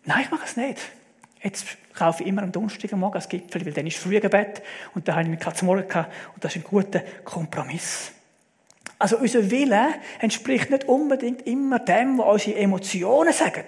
nein, 0.04 0.22
ich 0.24 0.32
mache 0.32 0.46
es 0.46 0.58
nicht. 0.58 0.80
Jetzt 1.42 1.66
kaufe 1.94 2.24
ich 2.24 2.30
immer 2.30 2.44
am 2.44 2.52
Donnerstagmorgen 2.52 3.20
das 3.20 3.30
Gipfel, 3.30 3.66
weil 3.66 3.74
dann 3.74 3.88
ist 3.88 3.98
Frühgebet 3.98 4.62
und 4.94 5.08
dann 5.08 5.16
habe 5.16 5.24
ich 5.26 5.30
mich 5.30 5.56
zum 5.56 5.68
Morgen 5.68 5.88
gehabt 5.88 6.12
und 6.34 6.44
das 6.44 6.56
ist 6.56 6.62
ein 6.62 6.68
guter 6.68 7.02
Kompromiss. 7.24 8.12
Also 8.98 9.18
unser 9.18 9.50
Wille 9.52 9.88
entspricht 10.20 10.70
nicht 10.70 10.86
unbedingt 10.86 11.46
immer 11.48 11.80
dem, 11.80 12.18
was 12.18 12.26
unsere 12.28 12.60
Emotionen 12.60 13.34
sagen. 13.34 13.66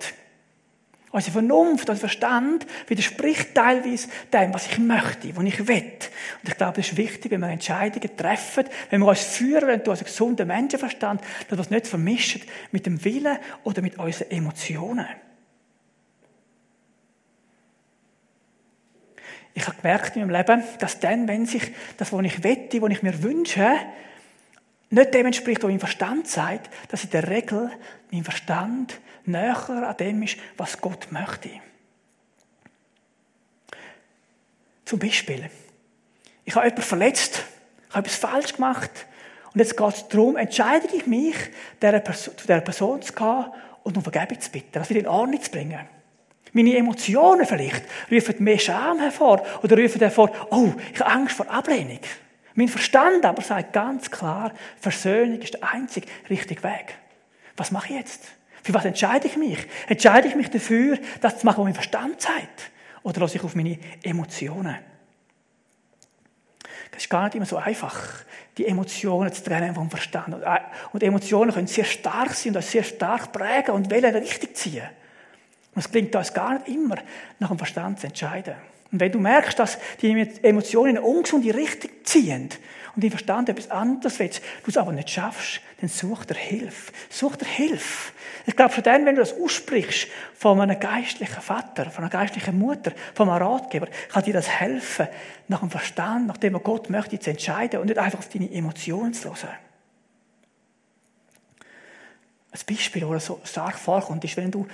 Unsere 1.18 1.32
Vernunft, 1.32 1.90
unser 1.90 2.02
Verstand 2.02 2.68
widerspricht 2.86 3.56
teilweise 3.56 4.08
dem, 4.32 4.54
was 4.54 4.68
ich 4.68 4.78
möchte, 4.78 5.36
was 5.36 5.46
ich 5.46 5.68
will. 5.68 5.94
Und 6.44 6.50
ich 6.50 6.56
glaube, 6.56 6.74
das 6.76 6.90
ist 6.90 6.98
wichtig, 6.98 7.32
wenn 7.32 7.42
wir 7.42 7.48
Entscheidungen 7.48 8.16
treffen, 8.16 8.66
wenn 8.92 9.02
wir 9.02 9.08
uns 9.08 9.24
führen 9.24 9.84
durch 9.84 9.98
einen 9.98 10.06
gesunden 10.06 10.48
Menschenverstand, 10.48 11.22
dass 11.50 11.58
wir 11.58 11.64
es 11.64 11.72
nicht 11.72 11.88
vermischen 11.88 12.44
mit 12.72 12.86
dem 12.86 13.04
Willen 13.04 13.36
oder 13.64 13.82
mit 13.82 13.98
unseren 13.98 14.30
Emotionen. 14.30 15.08
Ich 19.56 19.66
habe 19.66 19.78
gemerkt 19.78 20.16
in 20.16 20.22
meinem 20.22 20.36
Leben, 20.36 20.64
dass 20.78 21.00
dann, 21.00 21.28
wenn 21.28 21.48
sich 21.48 21.64
das, 21.98 22.14
was 22.14 22.26
ich 22.26 22.44
wette, 22.44 22.80
was 22.80 22.92
ich 22.92 23.02
mir 23.02 23.24
wünsche, 23.24 23.68
nicht 24.92 25.14
dem 25.16 25.26
entspricht, 25.26 25.64
was 25.64 25.70
mein 25.72 25.80
Verstand 25.80 26.28
sagt, 26.28 26.70
dass 26.92 27.06
in 27.06 27.10
der 27.10 27.28
Regel 27.28 27.72
mein 28.12 28.24
Verstand 28.24 29.00
näher 29.28 29.70
an 29.70 29.98
dem 29.98 30.24
ist, 30.24 30.38
was 30.58 30.80
Gott 30.80 31.08
möchte. 31.12 31.50
Zum 34.86 35.00
Beispiel, 35.00 35.50
ich 36.46 36.56
habe 36.56 36.66
jemanden 36.66 36.84
verletzt, 36.84 37.44
ich 37.90 37.96
habe 37.96 38.08
etwas 38.08 38.16
falsch 38.16 38.54
gemacht 38.54 38.92
und 39.54 39.60
jetzt 39.60 39.76
geht 39.76 39.94
es 39.94 40.08
darum, 40.08 40.38
entscheide 40.38 40.88
ich 40.96 41.06
mich, 41.08 41.36
zu 41.80 42.32
dieser 42.44 42.62
Person 42.62 43.02
zu 43.02 43.14
gehen 43.14 43.46
und 43.84 43.98
um 43.98 44.04
Vergebung 44.04 44.40
zu 44.40 44.52
bitten, 44.52 44.70
das 44.72 44.90
wieder 44.90 45.02
in 45.02 45.08
Ordnung 45.08 45.42
zu 45.42 45.52
bringen. 45.52 45.80
Meine 46.54 46.76
Emotionen 46.78 47.46
vielleicht 47.46 47.84
rufen 48.12 48.44
mehr 48.44 48.60
Scham 48.60 49.00
hervor 49.00 49.46
oder 49.62 49.78
rufen 49.78 50.00
hervor, 50.00 50.32
oh, 50.50 50.74
ich 50.94 51.00
habe 51.00 51.12
Angst 51.12 51.36
vor 51.36 51.50
Ablehnung. 51.50 52.00
Mein 52.56 52.70
Verstand 52.70 53.26
aber 53.26 53.42
sagt 53.42 53.74
ganz 53.74 54.10
klar, 54.10 54.52
Versöhnung 54.80 55.40
ist 55.40 55.54
der 55.54 55.72
einzig 55.72 56.08
richtige 56.30 56.64
Weg. 56.64 56.98
Was 57.56 57.72
mache 57.72 57.90
ich 57.90 58.00
jetzt? 58.00 58.24
Für 58.68 58.74
was 58.74 58.84
entscheide 58.84 59.28
ich 59.28 59.38
mich? 59.38 59.60
Entscheide 59.88 60.28
ich 60.28 60.36
mich 60.36 60.50
dafür, 60.50 60.98
das 61.22 61.40
zu 61.40 61.46
machen, 61.46 61.60
was 61.60 61.64
mein 61.64 61.74
Verstand 61.74 62.22
sagt? 62.22 62.70
Oder 63.02 63.22
lasse 63.22 63.38
ich 63.38 63.44
auf 63.46 63.56
meine 63.56 63.80
Emotionen? 64.04 64.76
Das 66.92 67.04
ist 67.04 67.10
gar 67.10 67.24
nicht 67.24 67.36
immer 67.36 67.46
so 67.46 67.56
einfach, 67.56 67.98
die 68.58 68.66
Emotionen 68.66 69.32
zu 69.32 69.42
trennen 69.42 69.74
vom 69.74 69.90
Verstand. 69.90 70.36
Und 70.92 71.02
Emotionen 71.02 71.54
können 71.54 71.68
sehr 71.68 71.86
stark 71.86 72.34
sein 72.34 72.50
und 72.50 72.58
uns 72.58 72.70
sehr 72.70 72.84
stark 72.84 73.32
prägen 73.32 73.74
und 73.74 73.90
wollen 73.90 74.16
richtig 74.18 74.58
ziehen. 74.58 74.90
Und 75.74 75.86
es 75.86 75.90
gelingt 75.90 76.14
uns 76.14 76.34
gar 76.34 76.56
nicht 76.56 76.68
immer, 76.68 76.98
nach 77.40 77.48
dem 77.48 77.58
Verstand 77.58 78.02
zu 78.02 78.08
entscheiden. 78.08 78.56
Und 78.92 79.00
wenn 79.00 79.14
du 79.14 79.20
merkst, 79.20 79.58
dass 79.58 79.78
die 80.02 80.12
Emotionen 80.44 80.90
in 80.90 80.98
eine 80.98 81.08
ungesunde 81.08 81.56
Richtung 81.56 81.92
ziehen 82.04 82.50
und 82.98 83.04
dein 83.04 83.12
Verstand 83.12 83.48
etwas 83.48 83.70
anderes 83.70 84.18
willst, 84.18 84.42
du 84.64 84.72
es 84.72 84.76
aber 84.76 84.92
nicht 84.92 85.12
schaffst, 85.12 85.62
dann 85.80 85.88
such 85.88 86.26
dir 86.26 86.34
Hilfe. 86.34 86.92
Such 87.12 87.36
dir 87.36 87.46
Hilfe. 87.46 88.12
Ich 88.48 88.56
glaube, 88.56 88.74
schon 88.74 88.84
dann, 88.84 89.06
wenn 89.06 89.14
du 89.14 89.22
das 89.22 89.40
aussprichst 89.40 90.08
von 90.34 90.60
einem 90.60 90.80
geistlichen 90.80 91.42
Vater, 91.42 91.92
von 91.92 92.04
einer 92.04 92.10
geistlichen 92.10 92.58
Mutter, 92.58 92.94
von 93.14 93.30
einem 93.30 93.44
Ratgeber, 93.44 93.88
kann 94.12 94.24
dir 94.24 94.34
das 94.34 94.50
helfen, 94.50 95.08
nach 95.48 95.60
dem 95.60 95.70
Verstand, 95.70 96.26
nach 96.26 96.38
dem, 96.38 96.56
was 96.56 96.64
Gott 96.64 96.90
möchte, 96.90 97.20
zu 97.20 97.30
entscheiden 97.30 97.80
und 97.80 97.86
nicht 97.86 98.00
einfach 98.00 98.18
auf 98.18 98.30
deine 98.30 98.52
Emotionen 98.52 99.14
zu 99.14 99.30
hören. 99.30 99.50
Ein 102.52 102.60
Beispiel, 102.68 103.08
das 103.08 103.28
so 103.28 103.40
stark 103.44 103.78
vorkommt, 103.78 104.24
ist, 104.24 104.38
wenn 104.38 104.50
du 104.50 104.68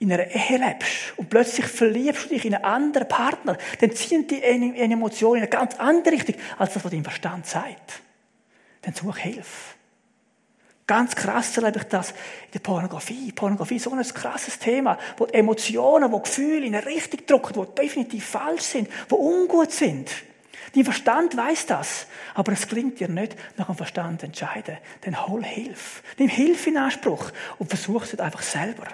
in 0.00 0.12
einer 0.12 0.26
Ehe 0.26 0.58
lebst 0.58 1.12
und 1.16 1.28
plötzlich 1.28 1.66
verliebst 1.66 2.24
du 2.24 2.28
dich 2.30 2.44
in 2.46 2.54
einen 2.54 2.64
anderen 2.64 3.06
Partner, 3.06 3.56
dann 3.80 3.92
ziehen 3.92 4.26
die 4.26 4.42
Emotionen 4.42 5.36
in 5.36 5.42
eine 5.42 5.50
ganz 5.50 5.76
andere 5.76 6.14
Richtung, 6.14 6.34
als 6.58 6.74
das, 6.74 6.84
was 6.84 6.90
dein 6.90 7.04
Verstand 7.04 7.46
sagt. 7.46 8.00
Dann 8.82 8.94
such 8.94 9.18
Hilfe. 9.18 9.76
Ganz 10.86 11.14
krass 11.14 11.56
erlebe 11.56 11.78
ich 11.78 11.84
das 11.84 12.10
in 12.10 12.52
der 12.54 12.58
Pornografie. 12.60 13.30
Pornografie 13.30 13.76
ist 13.76 13.84
so 13.84 13.92
ein 13.92 14.02
krasses 14.02 14.58
Thema, 14.58 14.98
wo 15.18 15.26
die 15.26 15.34
Emotionen, 15.34 16.10
wo 16.10 16.16
die 16.16 16.24
Gefühle 16.24 16.66
in 16.66 16.74
eine 16.74 16.84
Richtung 16.84 17.20
drücken, 17.26 17.54
wo 17.54 17.64
definitiv 17.64 18.24
falsch 18.24 18.62
sind, 18.62 18.88
wo 19.08 19.16
ungut 19.16 19.70
sind. 19.70 20.10
Dein 20.74 20.84
Verstand 20.84 21.36
weiß 21.36 21.66
das, 21.66 22.06
aber 22.34 22.52
es 22.52 22.66
klingt 22.66 23.00
dir 23.00 23.08
nicht, 23.08 23.36
nach 23.56 23.66
dem 23.66 23.76
Verstand 23.76 24.22
entscheiden. 24.22 24.78
Dann 25.02 25.26
hol 25.26 25.44
Hilfe. 25.44 26.02
Nimm 26.16 26.28
Hilfe 26.28 26.70
in 26.70 26.78
Anspruch 26.78 27.30
und 27.58 27.68
versuch 27.68 28.04
es 28.04 28.18
einfach 28.18 28.42
selber. 28.42 28.86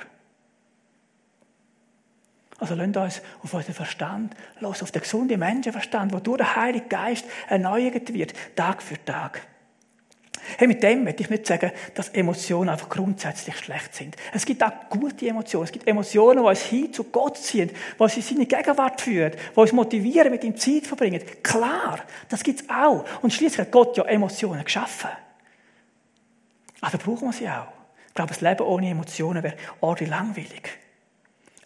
Also 2.58 2.74
lasst 2.74 2.96
uns 2.96 3.22
auf 3.42 3.54
unseren 3.54 3.74
Verstand 3.74 4.34
los, 4.60 4.82
auf 4.82 4.90
den 4.90 5.02
gesunden 5.02 5.38
Menschenverstand, 5.38 6.12
wo 6.12 6.20
durch 6.20 6.38
den 6.38 6.56
Heiligen 6.56 6.88
Geist 6.88 7.26
erneuert 7.48 8.12
wird, 8.14 8.32
Tag 8.54 8.82
für 8.82 9.02
Tag. 9.04 9.46
Hey, 10.58 10.68
mit 10.68 10.82
dem 10.82 11.04
möchte 11.04 11.22
ich 11.22 11.30
nicht 11.30 11.46
sagen, 11.46 11.72
dass 11.94 12.10
Emotionen 12.10 12.70
einfach 12.70 12.88
grundsätzlich 12.88 13.56
schlecht 13.58 13.94
sind. 13.94 14.16
Es 14.32 14.46
gibt 14.46 14.62
auch 14.62 14.72
gute 14.88 15.26
Emotionen. 15.28 15.64
Es 15.64 15.72
gibt 15.72 15.88
Emotionen, 15.88 16.42
die 16.42 16.48
uns 16.48 16.62
hin 16.62 16.92
zu 16.92 17.04
Gott 17.04 17.36
ziehen, 17.36 17.68
die 17.68 18.02
uns 18.02 18.16
in 18.16 18.22
seine 18.22 18.46
Gegenwart 18.46 19.00
führen, 19.00 19.32
die 19.32 19.58
uns 19.58 19.72
motivieren, 19.72 20.30
mit 20.30 20.44
ihm 20.44 20.56
Zeit 20.56 20.86
verbringen. 20.86 21.20
Klar, 21.42 21.98
das 22.28 22.44
gibt 22.44 22.60
es 22.60 22.70
auch. 22.70 23.04
Und 23.22 23.32
schließlich 23.32 23.58
hat 23.66 23.72
Gott 23.72 23.96
ja 23.96 24.04
Emotionen 24.04 24.62
geschaffen. 24.64 25.10
Also 26.80 26.98
brauchen 26.98 27.28
wir 27.28 27.32
sie 27.32 27.48
auch. 27.48 27.66
Ich 28.08 28.14
glaube, 28.14 28.28
das 28.28 28.40
Leben 28.40 28.62
ohne 28.62 28.88
Emotionen 28.88 29.42
wäre 29.42 29.56
ordentlich 29.80 30.08
langweilig. 30.08 30.78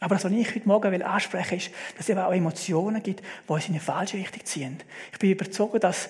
Aber 0.01 0.15
das, 0.15 0.25
was 0.25 0.33
ich 0.33 0.55
heute 0.55 0.67
Morgen 0.67 1.03
ansprechen 1.03 1.51
will, 1.51 1.59
ist, 1.59 1.71
dass 1.97 2.01
es 2.01 2.09
eben 2.09 2.21
auch 2.21 2.33
Emotionen 2.33 3.03
gibt, 3.03 3.21
die 3.21 3.53
uns 3.53 3.69
in 3.69 3.75
eine 3.75 3.81
falsche 3.81 4.17
Richtung 4.17 4.45
ziehen. 4.45 4.79
Ich 5.13 5.19
bin 5.19 5.31
überzeugt, 5.31 5.85
dass 5.85 6.09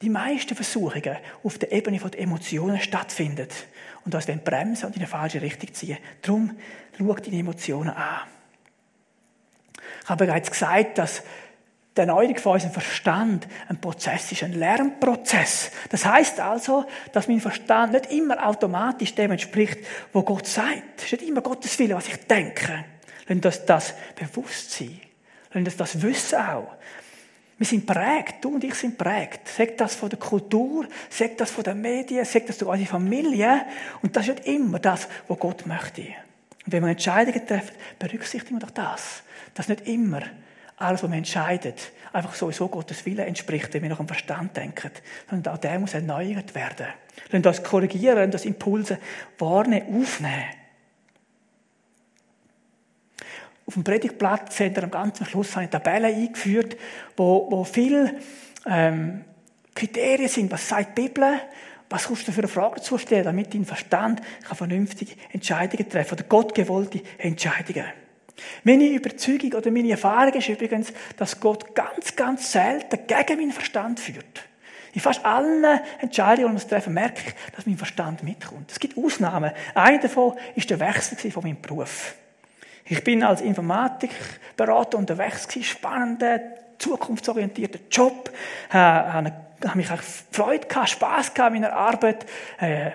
die 0.00 0.08
meisten 0.08 0.54
Versuchungen 0.54 1.16
auf 1.42 1.58
der 1.58 1.70
Ebene 1.72 1.98
der 1.98 2.20
Emotionen 2.20 2.80
stattfinden 2.80 3.48
und 4.04 4.14
uns 4.14 4.26
bremsen 4.26 4.86
und 4.86 4.96
in 4.96 5.02
eine 5.02 5.06
falsche 5.06 5.42
Richtung 5.42 5.72
ziehen. 5.72 5.98
Darum 6.22 6.56
schau 6.96 7.14
deine 7.14 7.38
Emotionen 7.38 7.90
an. 7.90 8.20
Ich 10.02 10.08
habe 10.08 10.26
bereits 10.26 10.50
gesagt, 10.50 10.98
dass 10.98 11.22
die 11.96 12.00
Erneuerung 12.00 12.36
von 12.38 12.54
unserem 12.54 12.72
Verstand 12.72 13.46
ein 13.68 13.80
Prozess 13.80 14.32
ist, 14.32 14.42
ein 14.42 14.52
Lernprozess. 14.52 15.70
Das 15.90 16.04
heißt 16.04 16.40
also, 16.40 16.84
dass 17.12 17.28
mein 17.28 17.40
Verstand 17.40 17.92
nicht 17.92 18.12
immer 18.12 18.46
automatisch 18.46 19.14
dem 19.14 19.30
entspricht, 19.30 19.78
wo 20.12 20.22
Gott 20.22 20.46
sagt. 20.46 20.98
Es 20.98 21.04
ist 21.04 21.12
nicht 21.12 21.28
immer 21.28 21.40
Gottes 21.40 21.78
Wille, 21.78 21.94
was 21.94 22.08
ich 22.08 22.16
denke. 22.26 22.84
Lass 23.26 23.56
uns 23.56 23.66
das 23.66 23.94
bewusst 24.14 24.70
sein. 24.72 25.00
Lass 25.52 25.64
uns 25.64 25.76
das 25.76 26.02
wissen 26.02 26.38
auch. 26.38 26.74
Wir 27.56 27.66
sind 27.66 27.86
prägt, 27.86 28.44
du 28.44 28.54
und 28.54 28.64
ich 28.64 28.74
sind 28.74 28.98
prägt. 28.98 29.46
Sagt 29.48 29.80
das 29.80 29.94
von 29.94 30.08
der 30.08 30.18
Kultur, 30.18 30.86
sagt 31.08 31.40
das 31.40 31.50
von 31.50 31.62
den 31.62 31.80
Medien, 31.80 32.24
sagt 32.24 32.48
das 32.48 32.58
durch 32.58 32.70
unsere 32.70 32.90
Familie. 32.90 33.64
Und 34.02 34.16
das 34.16 34.28
ist 34.28 34.44
nicht 34.44 34.48
immer 34.48 34.80
das, 34.80 35.08
was 35.28 35.38
Gott 35.38 35.64
möchte. 35.64 36.02
Und 36.02 36.72
wenn 36.72 36.82
wir 36.82 36.90
Entscheidungen 36.90 37.46
treffen, 37.46 37.74
berücksichtigen 37.98 38.56
wir 38.56 38.66
doch 38.66 38.70
das. 38.70 39.22
Dass 39.54 39.68
nicht 39.68 39.86
immer 39.86 40.22
alles, 40.76 41.04
was 41.04 41.10
wir 41.10 41.16
entscheiden, 41.16 41.74
einfach 42.12 42.34
sowieso 42.34 42.66
Gottes 42.68 43.06
Wille 43.06 43.24
entspricht, 43.24 43.72
wenn 43.72 43.82
wir 43.82 43.90
nach 43.90 43.98
dem 43.98 44.08
Verstand 44.08 44.56
denken. 44.56 44.90
Sondern 45.30 45.54
auch 45.54 45.58
der 45.58 45.78
muss 45.78 45.94
erneuert 45.94 46.54
werden. 46.56 46.86
Lass 47.30 47.58
uns 47.58 47.68
korrigieren, 47.68 48.32
lass 48.32 48.42
uns 48.42 48.46
Impulse 48.46 48.98
warnen, 49.38 49.82
aufnehmen. 49.82 50.44
Auf 53.66 53.74
dem 53.74 53.84
Predigtplatz 53.84 54.60
am 54.60 54.90
ganzen 54.90 55.26
Schluss 55.26 55.54
habe 55.54 55.64
ich 55.64 55.70
Tabellen 55.70 56.14
eingeführt, 56.14 56.76
wo, 57.16 57.46
wo 57.50 57.64
viele 57.64 58.16
ähm, 58.66 59.24
Kriterien 59.74 60.28
sind, 60.28 60.50
was 60.52 60.68
sagt 60.68 60.96
die 60.96 61.02
Bibel, 61.02 61.40
was 61.88 62.06
kannst 62.06 62.28
du 62.28 62.32
für 62.32 62.40
eine 62.40 62.48
Frage 62.48 62.76
dazu 62.76 62.98
stellen, 62.98 63.24
damit 63.24 63.54
dein 63.54 63.64
Verstand 63.64 64.20
kann 64.46 64.56
vernünftige 64.56 65.12
Entscheidungen 65.32 65.88
treffen 65.88 66.14
oder 66.14 66.24
gottgewollte 66.24 67.02
Entscheidungen. 67.18 67.84
Meine 68.64 68.88
Überzeugung 68.88 69.52
oder 69.52 69.70
meine 69.70 69.90
Erfahrung 69.90 70.32
ist 70.34 70.48
übrigens, 70.48 70.92
dass 71.16 71.38
Gott 71.38 71.74
ganz, 71.74 72.16
ganz 72.16 72.50
selten 72.50 73.06
gegen 73.06 73.38
meinen 73.38 73.52
Verstand 73.52 74.00
führt. 74.00 74.42
In 74.92 75.00
fast 75.00 75.24
allen 75.24 75.80
Entscheidungen, 76.00 76.56
die 76.56 76.62
wir 76.62 76.68
treffen, 76.68 76.94
merke 76.94 77.22
ich, 77.26 77.54
dass 77.54 77.66
mein 77.66 77.76
Verstand 77.76 78.22
mitkommt. 78.22 78.70
Es 78.70 78.78
gibt 78.78 78.96
Ausnahmen. 78.96 79.52
Eine 79.74 79.98
davon 79.98 80.34
ist 80.54 80.70
der 80.70 80.80
Wechsel 80.80 81.30
von 81.30 81.42
meinem 81.42 81.60
Beruf. 81.60 82.14
Ich 82.86 83.02
bin 83.02 83.22
als 83.22 83.40
Informatikberater 83.40 84.98
unterwegs 84.98 85.48
gewesen, 85.48 85.64
spannender, 85.64 86.40
zukunftsorientierter 86.78 87.78
Job, 87.90 88.30
äh, 88.70 88.74
habe 88.74 89.32
mich 89.74 89.90
auch 89.90 90.02
Freude 90.30 90.66
gehabt, 90.66 90.90
Spass 90.90 91.32
gehabt 91.32 91.54
in 91.54 91.62
meiner 91.62 91.74
Arbeit, 91.74 92.26
äh, 92.58 92.90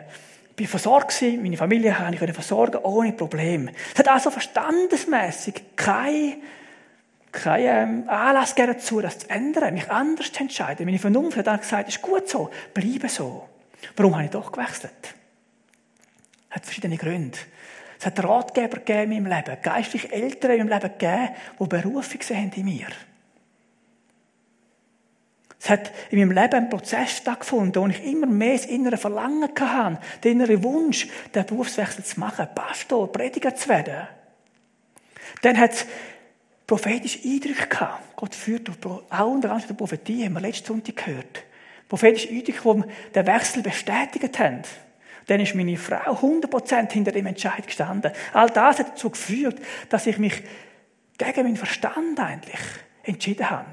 bin 0.56 0.68
versorgt 0.68 1.18
gewesen, 1.18 1.42
meine 1.42 1.58
Familie 1.58 1.96
konnte 1.96 2.26
ich 2.26 2.34
versorgen, 2.34 2.78
ohne 2.84 3.14
Probleme. 3.14 3.72
Es 3.94 4.00
hat 4.00 4.10
also 4.10 4.30
verstandesmässig 4.30 5.76
kein, 5.76 6.36
kein 7.32 7.64
ähm, 7.64 8.10
Anlass 8.10 8.54
dazu, 8.54 9.02
das 9.02 9.20
zu 9.20 9.30
ändern, 9.30 9.74
mich 9.74 9.90
anders 9.90 10.32
zu 10.32 10.42
entscheiden. 10.42 10.86
Meine 10.86 11.00
Vernunft 11.00 11.38
hat 11.38 11.48
dann 11.48 11.60
gesagt, 11.60 11.88
es 11.88 11.96
ist 11.96 12.02
gut 12.02 12.30
so, 12.30 12.52
bleibe 12.74 13.10
so. 13.10 13.48
Warum 13.96 14.16
habe 14.16 14.26
ich 14.26 14.32
doch 14.32 14.52
gewechselt? 14.52 15.16
Es 16.50 16.56
hat 16.58 16.66
verschiedene 16.66 16.98
Gründe. 16.98 17.38
Es 18.00 18.06
hat 18.06 18.24
Ratgeber 18.24 18.78
gegeben 18.78 19.12
in 19.12 19.24
meinem 19.24 19.38
Leben, 19.38 19.62
geistliche 19.62 20.10
Eltern 20.12 20.52
in 20.52 20.58
meinem 20.60 20.80
Leben 20.80 20.94
gegeben, 20.98 21.30
die 21.60 21.68
Berufung 21.68 22.22
sehen 22.22 22.52
in 22.56 22.66
mir. 22.66 22.88
Es 25.60 25.70
hat 25.70 25.92
in 26.10 26.20
meinem 26.20 26.32
Leben 26.32 26.54
ein 26.54 26.70
Prozess 26.70 27.18
stattgefunden, 27.18 27.84
wo 27.84 27.88
ich 27.88 28.02
immer 28.06 28.28
mehr 28.28 28.54
das 28.54 28.66
innere 28.68 28.96
Verlangen 28.96 29.50
hatte, 29.60 30.00
den 30.24 30.40
inneren 30.40 30.64
Wunsch, 30.64 31.10
den 31.36 31.46
Berufswechsel 31.46 32.06
zu 32.06 32.22
machen, 32.22 32.48
Pastor, 32.56 33.12
Prediger 33.12 33.54
zu 33.54 33.68
werden. 33.68 34.08
Dann 35.42 35.58
hat 35.58 35.74
es 35.74 35.86
prophetische 36.66 37.20
Eindrücke 37.28 37.68
gehabt. 37.68 38.16
Gott 38.16 38.34
führt 38.34 38.70
auch 38.86 39.28
unter 39.28 39.52
anderem 39.52 39.68
die 39.68 39.74
Prophetie, 39.74 40.24
haben 40.24 40.34
wir 40.34 40.40
letzten 40.40 40.68
Sonntag 40.68 40.96
gehört. 40.96 41.44
Prophetische 41.90 42.30
Eindrücke, 42.30 42.88
die 43.08 43.12
den 43.12 43.28
Wechsel 43.28 43.62
bestätigt 43.62 44.40
haben. 44.40 44.62
Dann 45.30 45.42
ist 45.42 45.54
meine 45.54 45.78
Frau 45.78 46.16
100% 46.16 46.92
hinter 46.92 47.12
dem 47.12 47.28
Entscheid 47.28 47.66
gestanden. 47.68 48.12
All 48.34 48.50
das 48.50 48.80
hat 48.80 48.90
dazu 48.90 49.12
geführt, 49.12 49.60
dass 49.90 50.08
ich 50.08 50.18
mich 50.18 50.42
gegen 51.20 51.44
meinen 51.44 51.56
Verstand 51.56 52.20
eigentlich 52.20 52.60
entschieden 53.04 53.48
habe. 53.48 53.68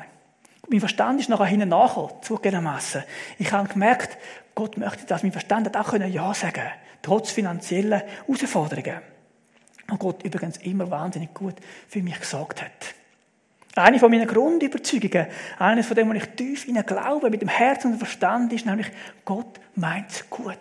Mein 0.68 0.80
Verstand 0.80 1.18
ist 1.18 1.30
nachher 1.30 1.46
hinten 1.46 1.70
nachgekommen, 1.70 2.22
zugegebenermassen. 2.22 3.04
Ich 3.38 3.50
habe 3.52 3.68
gemerkt, 3.68 4.18
Gott 4.54 4.76
möchte, 4.76 5.06
dass 5.06 5.22
mein 5.22 5.32
Verstand 5.32 5.74
auch 5.74 5.94
Ja 5.94 6.34
sagen 6.34 6.52
können, 6.52 6.70
trotz 7.00 7.30
finanzieller 7.30 8.02
Herausforderungen. 8.26 9.00
Und 9.90 9.98
Gott 9.98 10.24
übrigens 10.24 10.58
immer 10.58 10.90
wahnsinnig 10.90 11.32
gut 11.32 11.54
für 11.88 12.02
mich 12.02 12.20
gesagt 12.20 12.60
hat. 12.60 12.94
Eine 13.76 13.98
von 13.98 14.10
meinen 14.10 14.26
Grundüberzeugungen, 14.26 15.26
eines 15.58 15.86
von 15.86 15.96
dem, 15.96 16.10
wo 16.10 16.12
ich 16.12 16.26
tief 16.30 16.68
in 16.68 16.84
glaube, 16.84 17.30
mit 17.30 17.40
dem 17.40 17.48
Herz 17.48 17.86
und 17.86 17.92
dem 17.92 17.98
Verstand, 17.98 18.52
ist 18.52 18.66
nämlich, 18.66 18.88
Gott 19.24 19.58
meint 19.74 20.10
es 20.10 20.28
gut. 20.28 20.56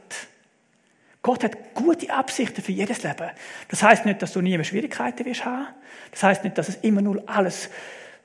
Gott 1.25 1.43
hat 1.43 1.73
gute 1.73 2.13
Absichten 2.13 2.61
für 2.61 2.71
jedes 2.71 3.01
Leben. 3.01 3.31
Das 3.69 3.81
heißt 3.81 4.05
nicht, 4.05 4.21
dass 4.21 4.33
du 4.33 4.41
nie 4.41 4.55
mehr 4.55 4.63
Schwierigkeiten 4.63 5.25
wirst 5.25 5.43
haben. 5.43 5.69
Das 6.11 6.21
heißt 6.21 6.43
nicht, 6.43 6.55
dass 6.55 6.69
es 6.69 6.75
immer 6.83 7.01
nur 7.01 7.27
alles 7.27 7.71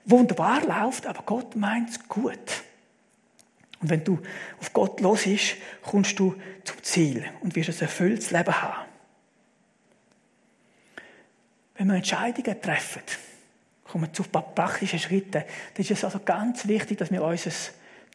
wunderbar 0.05 0.63
läuft, 0.67 1.07
aber 1.07 1.23
Gott 1.23 1.57
meint 1.57 1.89
es 1.89 2.09
gut. 2.09 2.63
Und 3.81 3.89
wenn 3.89 4.05
du 4.05 4.21
auf 4.61 4.75
Gott 4.75 5.01
los 5.01 5.25
bist, 5.25 5.57
kommst 5.81 6.19
du 6.19 6.37
zum 6.63 6.83
Ziel 6.83 7.25
und 7.41 7.57
wirst 7.57 7.71
ein 7.71 7.81
erfülltes 7.81 8.33
Leben 8.33 8.61
haben. 8.61 8.85
Wenn 11.77 11.87
wir 11.87 11.95
Entscheidungen 11.95 12.61
treffen, 12.61 13.01
kommen 13.85 14.09
wir 14.09 14.13
zu 14.13 14.25
praktischen 14.25 14.99
Schritten, 14.99 15.31
dann 15.33 15.45
ist 15.75 15.91
es 15.91 16.05
also 16.05 16.21
ganz 16.23 16.69
wichtig, 16.69 16.99
dass 16.99 17.11
wir 17.11 17.23
unser 17.23 17.51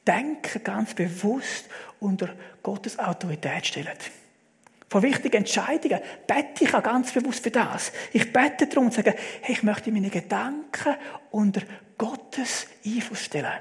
Denken 0.05 0.63
ganz 0.63 0.93
bewusst 0.93 1.65
unter 1.99 2.35
Gottes 2.61 2.99
Autorität 2.99 3.65
stellen 3.65 3.97
von 4.87 5.01
wichtigen 5.01 5.37
Entscheidungen, 5.37 5.99
bete 6.27 6.63
ich 6.63 6.73
auch 6.73 6.83
ganz 6.83 7.11
bewusst 7.11 7.43
für 7.43 7.51
das. 7.51 7.91
Ich 8.13 8.31
bete 8.31 8.67
darum 8.67 8.85
und 8.85 8.93
sage, 8.93 9.15
hey, 9.41 9.55
ich 9.55 9.63
möchte 9.63 9.91
meine 9.91 10.09
Gedanken 10.09 10.95
unter 11.31 11.61
Gottes 11.97 12.67
Einfluss 12.85 13.23
stellen. 13.23 13.59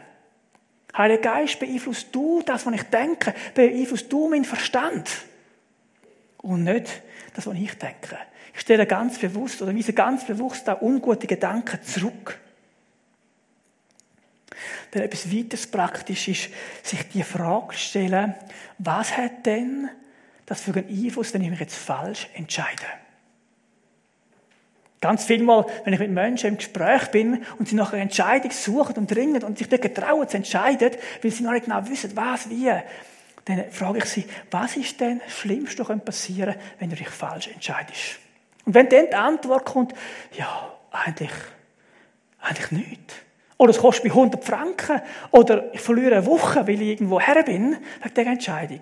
Heiliger 0.96 1.22
Geist, 1.22 1.58
beeinflusst 1.58 2.08
du 2.12 2.42
das, 2.42 2.66
was 2.66 2.74
ich 2.74 2.84
denke, 2.84 3.34
beeinflusst 3.54 4.12
du 4.12 4.28
meinen 4.28 4.44
Verstand. 4.44 5.10
Und 6.38 6.64
nicht 6.64 7.02
das, 7.34 7.46
was 7.46 7.56
ich 7.56 7.74
denke. 7.78 8.18
Ich 8.54 8.60
stelle 8.60 8.86
ganz 8.86 9.18
bewusst 9.18 9.60
oder 9.62 9.74
weise 9.74 9.92
ganz 9.92 10.24
bewusst 10.24 10.68
auch 10.68 10.80
ungute 10.80 11.26
Gedanken 11.26 11.82
zurück. 11.82 12.38
Denn 14.92 15.02
etwas 15.02 15.32
weiteres 15.32 15.66
praktisch 15.66 16.28
ist, 16.28 16.50
sich 16.84 17.08
die 17.08 17.24
Frage 17.24 17.74
stellen, 17.74 18.34
was 18.78 19.16
hat 19.16 19.44
denn 19.46 19.88
das 20.46 20.60
für 20.60 20.74
einen 20.74 20.88
Einfluss, 20.88 21.32
wenn 21.34 21.42
ich 21.42 21.50
mich 21.50 21.60
jetzt 21.60 21.76
falsch 21.76 22.28
entscheide. 22.34 22.84
Ganz 25.00 25.24
viel 25.24 25.42
Mal, 25.42 25.66
wenn 25.84 25.92
ich 25.92 26.00
mit 26.00 26.10
Menschen 26.10 26.48
im 26.48 26.56
Gespräch 26.56 27.08
bin 27.08 27.44
und 27.58 27.68
sie 27.68 27.74
nach 27.74 27.92
einer 27.92 28.02
Entscheidung 28.02 28.50
suchen 28.50 28.96
und 28.96 29.14
dringen 29.14 29.42
und 29.42 29.58
sich 29.58 29.70
nicht 29.70 29.82
getrauen 29.82 30.26
zu 30.28 30.38
entscheiden, 30.38 30.92
weil 31.22 31.30
sie 31.30 31.42
noch 31.42 31.52
nicht 31.52 31.66
genau 31.66 31.86
wissen, 31.88 32.16
was, 32.16 32.48
wie, 32.48 32.72
dann 33.44 33.70
frage 33.70 33.98
ich 33.98 34.06
sie, 34.06 34.24
was 34.50 34.76
ist 34.76 34.98
denn 35.00 35.20
das 35.22 35.32
Schlimmste, 35.34 35.86
was 35.86 36.00
passieren 36.00 36.54
wenn 36.78 36.88
du 36.88 36.96
dich 36.96 37.10
falsch 37.10 37.48
entscheidest? 37.48 38.18
Und 38.64 38.74
wenn 38.74 38.88
dann 38.88 39.06
die 39.06 39.14
Antwort 39.14 39.66
kommt, 39.66 39.92
ja, 40.38 40.72
eigentlich, 40.90 41.32
eigentlich 42.40 42.70
nichts. 42.70 43.14
Oder 43.58 43.70
es 43.70 43.78
kostet 43.78 44.04
mich 44.04 44.14
100 44.14 44.42
Franken. 44.42 45.02
Oder 45.30 45.72
ich 45.74 45.80
verliere 45.80 46.16
eine 46.16 46.26
Woche, 46.26 46.66
weil 46.66 46.80
ich 46.80 46.88
irgendwo 46.88 47.20
her 47.20 47.42
bin, 47.42 47.76
wegen 48.02 48.14
dieser 48.14 48.30
Entscheidung 48.30 48.80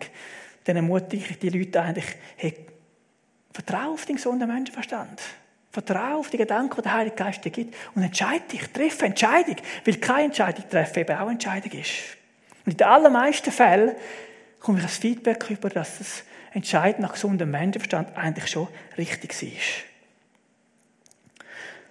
dann 0.65 0.77
ermutige 0.77 1.25
ich 1.31 1.39
die 1.39 1.49
Leute 1.49 1.83
eigentlich, 1.83 2.07
hey, 2.37 2.55
vertraue 3.53 3.95
auf 3.95 4.07
den 4.07 4.17
gesunden 4.17 4.49
Menschenverstand. 4.49 5.21
Vertraue 5.71 6.17
auf 6.17 6.31
die 6.31 6.37
Gedanken, 6.37 6.77
die 6.77 6.83
der 6.83 6.93
Heilige 6.93 7.17
Geist 7.17 7.45
dir 7.45 7.51
gibt 7.51 7.75
und 7.95 8.03
entscheide 8.03 8.45
dich, 8.51 8.69
treffe 8.69 9.07
Entscheidung, 9.07 9.57
weil 9.85 9.95
keine 9.97 10.25
Entscheidung 10.25 10.69
treffen 10.69 11.01
eben 11.01 11.17
auch 11.17 11.31
Entscheidung 11.31 11.73
ist. 11.73 11.91
Und 12.65 12.73
in 12.73 12.77
den 12.77 12.87
allermeisten 12.87 13.51
Fällen 13.51 13.97
komme 14.61 14.79
ich 14.79 14.85
als 14.85 14.99
Feedback 14.99 15.49
über, 15.51 15.71
dass 15.71 15.99
das 15.99 16.25
Entscheiden 16.53 17.03
nach 17.03 17.13
gesundem 17.13 17.51
Menschenverstand 17.51 18.17
eigentlich 18.17 18.49
schon 18.49 18.69
richtig 18.99 19.31
ist. 19.31 19.43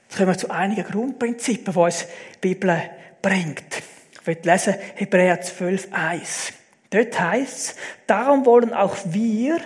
Jetzt 0.04 0.18
kommen 0.18 0.30
wir 0.30 0.38
zu 0.38 0.52
einigen 0.52 0.84
Grundprinzipien, 0.84 1.74
die 1.74 1.80
uns 1.80 2.06
die 2.36 2.38
Bibel 2.50 2.82
bringt. 3.22 3.82
Ich 4.12 4.28
will 4.28 4.38
lesen 4.44 4.76
Hebräer 4.96 5.42
12, 5.42 5.88
1. 5.92 6.54
Dort 6.92 7.20
heißt 7.20 7.70
es, 7.70 7.76
darum 8.06 8.46
wollen 8.46 8.74
auch 8.74 8.96
wir, 9.06 9.60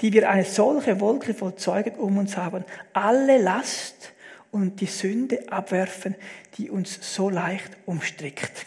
die 0.00 0.12
wir 0.12 0.30
eine 0.30 0.44
solche 0.44 1.00
Wolke 1.00 1.34
vollzeugen 1.34 1.96
um 1.96 2.18
uns 2.18 2.36
haben, 2.36 2.64
alle 2.92 3.38
Last 3.38 4.12
und 4.52 4.80
die 4.80 4.86
Sünde 4.86 5.52
abwerfen, 5.52 6.14
die 6.56 6.70
uns 6.70 6.98
so 7.14 7.30
leicht 7.30 7.76
umstrickt. 7.84 8.64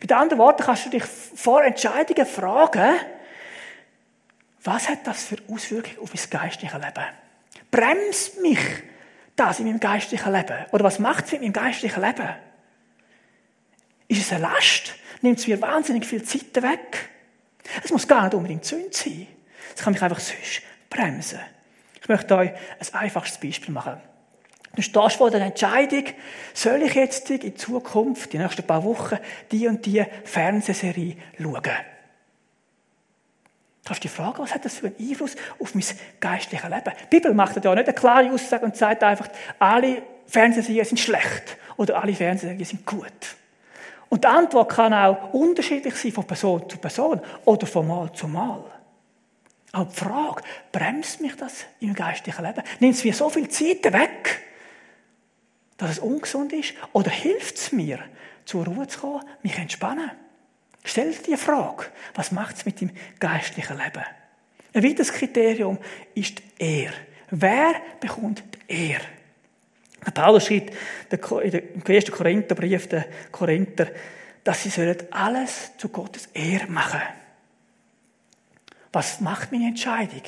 Mit 0.00 0.12
anderen 0.12 0.38
Worten 0.40 0.64
kannst 0.64 0.86
du 0.86 0.90
dich 0.90 1.04
vor 1.04 1.64
Entscheidungen 1.64 2.26
fragen, 2.26 2.96
was 4.64 4.88
hat 4.88 5.06
das 5.06 5.22
für 5.22 5.36
Auswirkungen 5.48 5.98
auf 6.00 6.10
mein 6.12 6.30
geistliches 6.42 6.74
Leben? 6.74 7.04
Bremst 7.70 8.40
mich 8.40 8.58
das 9.36 9.60
in 9.60 9.66
meinem 9.66 9.80
geistlichen 9.80 10.32
Leben? 10.32 10.66
Oder 10.72 10.84
was 10.84 10.98
macht 10.98 11.26
es 11.26 11.32
mit 11.32 11.42
meinem 11.42 11.52
geistlichen 11.52 12.02
Leben? 12.02 12.28
Ist 14.08 14.22
es 14.22 14.32
eine 14.32 14.42
Last? 14.42 14.94
Nimmt 15.24 15.38
es 15.38 15.48
mir 15.48 15.60
wahnsinnig 15.60 16.06
viel 16.06 16.22
Zeit 16.22 16.54
weg. 16.62 17.08
Es 17.82 17.90
muss 17.90 18.06
gar 18.06 18.24
nicht 18.24 18.34
unbedingt 18.34 18.64
Sünde 18.64 18.90
sein. 18.92 19.26
Es 19.74 19.82
kann 19.82 19.92
mich 19.92 20.02
einfach 20.02 20.20
sonst 20.20 20.62
bremsen. 20.88 21.40
Ich 22.00 22.08
möchte 22.08 22.36
euch 22.36 22.50
ein 22.50 23.00
einfaches 23.00 23.38
Beispiel 23.38 23.72
machen. 23.72 24.00
Du 24.76 24.82
stehst 24.82 25.16
vor 25.16 25.30
der 25.30 25.40
Entscheidung, 25.40 26.04
soll 26.52 26.82
ich 26.82 26.94
jetzt 26.94 27.30
in 27.30 27.56
Zukunft, 27.56 28.32
die 28.32 28.38
nächsten 28.38 28.64
paar 28.64 28.84
Wochen, 28.84 29.18
die 29.50 29.68
und 29.68 29.86
die 29.86 30.04
Fernsehserie 30.24 31.16
schauen? 31.38 31.62
Du 31.62 33.88
kannst 33.88 34.04
dich 34.04 34.10
fragen, 34.10 34.38
was 34.38 34.54
hat 34.54 34.64
das 34.64 34.78
für 34.78 34.86
einen 34.86 34.96
Einfluss 34.98 35.36
auf 35.58 35.74
mein 35.74 35.84
geistliches 36.20 36.68
Leben? 36.68 36.92
Die 37.02 37.16
Bibel 37.16 37.34
macht 37.34 37.64
ja 37.64 37.74
nicht 37.74 37.86
eine 37.86 37.94
klare 37.94 38.30
Aussage 38.30 38.64
und 38.64 38.76
sagt 38.76 39.02
einfach, 39.02 39.28
alle 39.58 40.02
Fernsehserien 40.26 40.84
sind 40.84 40.98
schlecht 40.98 41.56
oder 41.76 42.02
alle 42.02 42.14
Fernsehserien 42.14 42.64
sind 42.64 42.84
gut. 42.84 43.36
Und 44.14 44.22
die 44.22 44.28
Antwort 44.28 44.70
kann 44.70 44.94
auch 44.94 45.32
unterschiedlich 45.34 45.96
sein 45.96 46.12
von 46.12 46.24
Person 46.24 46.70
zu 46.70 46.78
Person 46.78 47.20
oder 47.46 47.66
von 47.66 47.88
Mal 47.88 48.12
zu 48.12 48.28
Mal. 48.28 48.62
Aber 49.72 49.90
die 49.90 49.96
Frage, 49.96 50.42
bremst 50.70 51.20
mich 51.20 51.34
das 51.34 51.64
im 51.80 51.94
geistlichen 51.94 52.44
Leben? 52.44 52.62
Nimmt 52.78 52.94
es 52.94 53.02
mir 53.02 53.12
so 53.12 53.28
viel 53.28 53.48
Zeit 53.48 53.82
weg, 53.92 54.40
dass 55.78 55.90
es 55.90 55.98
ungesund 55.98 56.52
ist? 56.52 56.74
Oder 56.92 57.10
hilft 57.10 57.56
es 57.56 57.72
mir, 57.72 57.98
zur 58.44 58.66
Ruhe 58.66 58.86
zu 58.86 59.00
kommen, 59.00 59.24
mich 59.42 59.58
entspannen? 59.58 60.12
Stell 60.84 61.10
dir 61.10 61.32
die 61.32 61.36
Frage, 61.36 61.86
was 62.14 62.30
macht 62.30 62.58
es 62.58 62.66
mit 62.66 62.80
dem 62.80 62.92
geistlichen 63.18 63.76
Leben? 63.78 64.04
Ein 64.74 64.84
weiteres 64.84 65.12
Kriterium 65.12 65.76
ist 66.14 66.38
die 66.38 66.62
Ehre. 66.64 66.94
Wer 67.30 67.74
bekommt 67.98 68.44
die 68.68 68.90
Ehre? 68.90 69.06
Paulus 70.12 70.46
schreibt 70.46 70.74
im 71.10 71.82
1. 71.86 72.10
Korintherbrief 72.10 72.88
der 72.88 73.06
Korinther, 73.30 73.88
dass 74.42 74.62
sie 74.62 74.96
alles 75.10 75.72
zu 75.78 75.88
Gottes 75.88 76.28
Ehre 76.34 76.66
machen 76.66 77.00
Was 78.92 79.20
macht 79.20 79.52
meine 79.52 79.68
Entscheidung? 79.68 80.22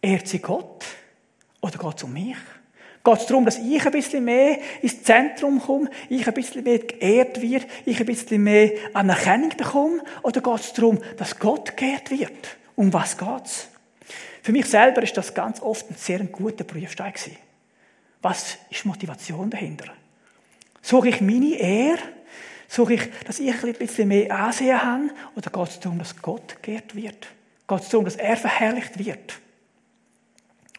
Ehrt 0.00 0.26
sie 0.26 0.40
Gott 0.40 0.84
oder 1.60 1.78
geht 1.78 1.96
es 1.96 2.02
um 2.02 2.12
mich? 2.12 2.36
Geht 3.04 3.18
es 3.18 3.26
darum, 3.26 3.44
dass 3.44 3.58
ich 3.58 3.84
ein 3.84 3.92
bisschen 3.92 4.24
mehr 4.24 4.58
ins 4.80 5.02
Zentrum 5.02 5.60
komme, 5.60 5.90
ich 6.08 6.26
ein 6.26 6.34
bisschen 6.34 6.62
mehr 6.62 6.78
geehrt 6.78 7.40
wird, 7.40 7.66
ich 7.84 7.98
ein 7.98 8.06
bisschen 8.06 8.44
mehr 8.44 8.72
Anerkennung 8.92 9.50
bekomme? 9.50 10.02
Oder 10.22 10.40
geht 10.40 10.60
es 10.60 10.72
darum, 10.72 11.00
dass 11.16 11.38
Gott 11.38 11.76
geehrt 11.76 12.10
wird? 12.10 12.56
Um 12.76 12.92
was 12.92 13.18
geht 13.18 13.46
es? 13.46 13.68
Für 14.42 14.52
mich 14.52 14.66
selber 14.66 15.02
ist 15.02 15.16
das 15.16 15.32
ganz 15.32 15.62
oft 15.62 15.88
ein 15.88 15.96
sehr 15.96 16.18
guter 16.24 16.64
Prüfstein 16.64 17.12
gewesen. 17.12 17.38
Was 18.20 18.58
ist 18.70 18.84
Motivation 18.84 19.50
dahinter? 19.50 19.92
Suche 20.80 21.08
ich 21.08 21.20
meine 21.20 21.54
Ehre? 21.54 21.98
Suche 22.68 22.94
ich, 22.94 23.02
dass 23.24 23.38
ich 23.38 23.62
ein 23.62 23.74
bisschen 23.74 24.08
mehr 24.08 24.34
Ansehen 24.34 24.82
habe? 24.82 25.10
Oder 25.36 25.50
geht 25.50 25.68
es 25.68 25.80
darum, 25.80 25.98
dass 25.98 26.20
Gott 26.20 26.60
geehrt 26.62 26.94
wird? 26.94 27.26
Geht 27.68 27.80
es 27.80 27.88
darum, 27.88 28.04
dass 28.04 28.16
er 28.16 28.36
verherrlicht 28.36 28.98
wird? 28.98 29.38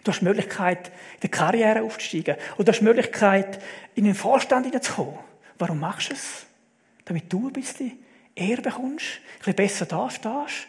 Du 0.03 0.11
hast 0.11 0.19
die 0.19 0.25
Möglichkeit, 0.25 0.87
in 0.87 1.19
der 1.21 1.29
Karriere 1.29 1.83
aufzusteigen. 1.83 2.35
Oder 2.55 2.65
du 2.65 2.71
hast 2.71 2.79
die 2.79 2.85
Möglichkeit, 2.85 3.61
in 3.95 4.03
den 4.03 4.15
Vorstand 4.15 4.65
hineinzukommen. 4.65 5.19
Warum 5.57 5.79
machst 5.79 6.09
du 6.09 6.13
es? 6.13 6.45
Damit 7.05 7.31
du 7.31 7.47
ein 7.47 7.53
bisschen 7.53 7.93
Ehre 8.35 8.61
bekommst, 8.61 9.05
ein 9.05 9.37
bisschen 9.39 9.55
besser 9.55 9.85
da 9.85 10.09
stehst. 10.09 10.67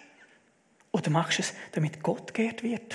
Oder 0.95 1.11
machst 1.11 1.39
du 1.39 1.43
es, 1.43 1.53
damit 1.73 2.05
Gott 2.05 2.33
geehrt 2.33 2.63
wird? 2.63 2.95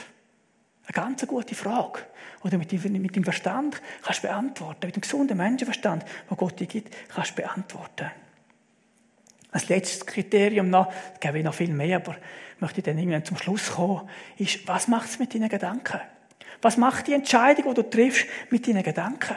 Eine 0.85 0.93
ganz 0.93 1.27
gute 1.27 1.53
Frage. 1.53 1.99
Oder 2.43 2.57
mit 2.57 2.71
dem 2.71 3.23
Verstand 3.25 3.81
kannst 4.01 4.23
du 4.23 4.27
beantworten. 4.29 4.85
Mit 4.85 4.95
dem 4.95 5.01
gesunden 5.01 5.35
Menschenverstand, 5.35 6.05
wo 6.29 6.35
Gott 6.35 6.57
dir 6.61 6.65
gibt, 6.65 6.95
kannst 7.09 7.31
du 7.31 7.41
beantworten. 7.41 8.09
Als 9.51 9.67
letztes 9.67 10.05
Kriterium 10.05 10.69
noch, 10.69 10.85
da 11.19 11.27
gebe 11.27 11.39
ich 11.39 11.43
noch 11.43 11.53
viel 11.53 11.73
mehr, 11.73 11.97
aber 11.97 12.13
ich 12.55 12.61
möchte 12.61 12.81
dann 12.81 12.97
irgendwann 12.97 13.25
zum 13.25 13.35
Schluss 13.37 13.71
kommen, 13.71 14.09
ist, 14.37 14.65
was 14.65 14.87
macht 14.87 15.09
es 15.09 15.19
mit 15.19 15.35
deinen 15.35 15.49
Gedanken? 15.49 15.99
Was 16.61 16.77
macht 16.77 17.07
die 17.07 17.13
Entscheidung, 17.13 17.65
die 17.67 17.81
du 17.81 17.89
triffst, 17.89 18.27
mit 18.49 18.65
deinen 18.65 18.83
Gedanken? 18.83 19.35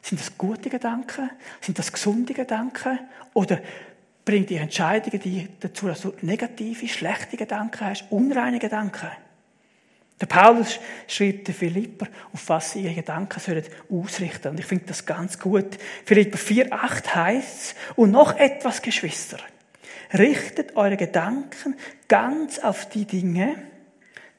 Sind 0.00 0.22
das 0.22 0.38
gute 0.38 0.70
Gedanken? 0.70 1.28
Sind 1.60 1.78
das 1.78 1.92
gesunde 1.92 2.32
Gedanken? 2.32 2.98
Oder 3.34 3.60
bringt 4.26 4.50
die 4.50 4.56
Entscheidungen 4.56 5.20
die 5.20 5.48
dazu, 5.60 5.86
dass 5.86 6.02
du 6.02 6.12
negative, 6.20 6.86
schlechte 6.88 7.38
Gedanken 7.38 7.86
hast, 7.86 8.04
unreine 8.10 8.58
Gedanken? 8.58 9.08
Der 10.20 10.26
Paulus 10.26 10.80
schreibt 11.06 11.46
den 11.46 11.54
Philipper, 11.54 12.08
auf 12.32 12.48
was 12.48 12.72
sie 12.72 12.80
ihre 12.80 12.94
Gedanken 12.94 13.38
sollen 13.38 13.64
ausrichten. 13.90 14.48
Und 14.48 14.60
ich 14.60 14.66
finde 14.66 14.86
das 14.86 15.06
ganz 15.06 15.38
gut. 15.38 15.76
Philipper 16.04 16.38
4,8 16.38 17.14
heißt 17.14 17.76
und 17.96 18.10
noch 18.10 18.36
etwas, 18.36 18.82
Geschwister. 18.82 19.38
Richtet 20.12 20.74
eure 20.74 20.96
Gedanken 20.96 21.76
ganz 22.08 22.58
auf 22.58 22.88
die 22.88 23.04
Dinge, 23.04 23.54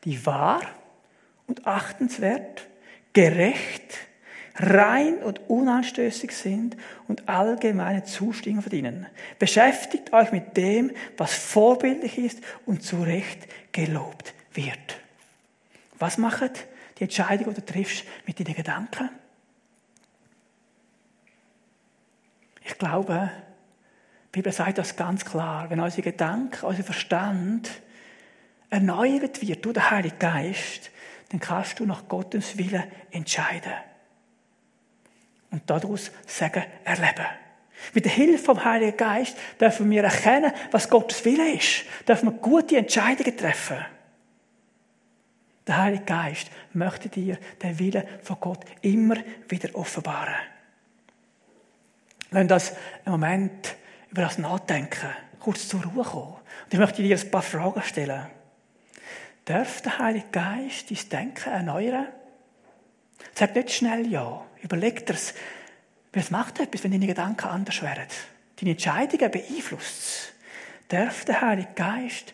die 0.03 0.25
wahr 0.25 0.61
und 1.45 1.65
achtenswert, 1.67 2.67
gerecht, 3.13 4.06
rein 4.59 5.17
und 5.17 5.49
unanstößig 5.49 6.31
sind 6.31 6.75
und 7.07 7.29
allgemeine 7.29 8.03
Zustimmung 8.03 8.61
verdienen. 8.61 9.05
Beschäftigt 9.39 10.13
euch 10.13 10.31
mit 10.31 10.57
dem, 10.57 10.91
was 11.15 11.33
vorbildlich 11.33 12.17
ist 12.17 12.41
und 12.65 12.83
zu 12.83 13.03
Recht 13.03 13.47
gelobt 13.71 14.33
wird. 14.53 14.99
Was 15.99 16.17
macht 16.17 16.65
die 16.97 17.03
Entscheidung, 17.03 17.53
die 17.53 17.61
du 17.61 17.65
triffst, 17.65 18.03
mit 18.25 18.39
deinen 18.39 18.55
Gedanken? 18.55 19.09
Ich 22.65 22.77
glaube, 22.77 23.31
die 24.25 24.39
Bibel 24.39 24.51
sagt 24.51 24.77
das 24.77 24.95
ganz 24.95 25.23
klar. 25.23 25.69
Wenn 25.69 25.79
unsere 25.79 26.01
Gedanken, 26.01 26.65
unser 26.65 26.83
Verstand 26.83 27.69
erneuert 28.69 29.41
wird 29.41 29.63
durch 29.63 29.73
den 29.75 29.89
Heiligen 29.89 30.19
Geist, 30.19 30.91
dann 31.29 31.39
kannst 31.39 31.79
du 31.79 31.85
nach 31.85 32.07
Gottes 32.07 32.57
Willen 32.57 32.83
entscheiden. 33.11 33.73
Und 35.51 35.69
daraus 35.69 36.11
sagen, 36.25 36.63
erleben. 36.83 37.25
Mit 37.93 38.05
der 38.05 38.11
Hilfe 38.11 38.43
vom 38.43 38.63
Heiligen 38.63 38.97
Geist 38.97 39.37
dürfen 39.59 39.89
wir 39.89 40.03
erkennen, 40.03 40.51
was 40.71 40.89
Gottes 40.89 41.23
Wille 41.25 41.53
ist. 41.53 41.85
Dürfen 42.07 42.29
wir 42.29 42.39
gute 42.39 42.77
Entscheidungen 42.77 43.37
treffen. 43.37 43.77
Der 45.65 45.77
Heilige 45.77 46.05
Geist 46.05 46.49
möchte 46.73 47.09
dir 47.09 47.37
den 47.61 47.77
Willen 47.77 48.03
von 48.23 48.37
Gott 48.39 48.59
immer 48.81 49.17
wieder 49.49 49.75
offenbaren. 49.75 50.35
Lass 52.31 52.47
das 52.47 52.71
einen 53.05 53.11
Moment 53.11 53.75
über 54.09 54.23
das 54.23 54.37
nachdenken, 54.37 55.09
kurz 55.39 55.67
zur 55.67 55.83
Ruhe 55.83 56.03
kommen. 56.03 56.33
Und 56.65 56.73
ich 56.73 56.79
möchte 56.79 57.01
dir 57.01 57.17
ein 57.17 57.31
paar 57.31 57.41
Fragen 57.41 57.81
stellen. 57.83 58.27
Darf 59.45 59.81
der 59.81 59.99
Heilige 59.99 60.27
Geist 60.31 60.91
dein 60.91 61.09
Denken 61.09 61.49
erneuern? 61.49 62.07
Sag 63.33 63.55
nicht 63.55 63.71
schnell 63.71 64.07
ja. 64.07 64.45
Überleg 64.67 65.05
dir 65.05 65.13
es. 65.13 65.33
Was 66.11 66.29
macht 66.29 66.59
etwas, 66.59 66.83
wenn 66.83 66.91
deine 66.91 67.07
Gedanken 67.07 67.47
anders 67.47 67.81
werden? 67.81 68.05
Deine 68.59 68.71
Entscheidungen 68.71 69.31
beeinflusst 69.31 69.99
es. 69.99 70.33
Darf 70.89 71.23
der 71.23 71.39
Heilige 71.39 71.69
Geist 71.73 72.33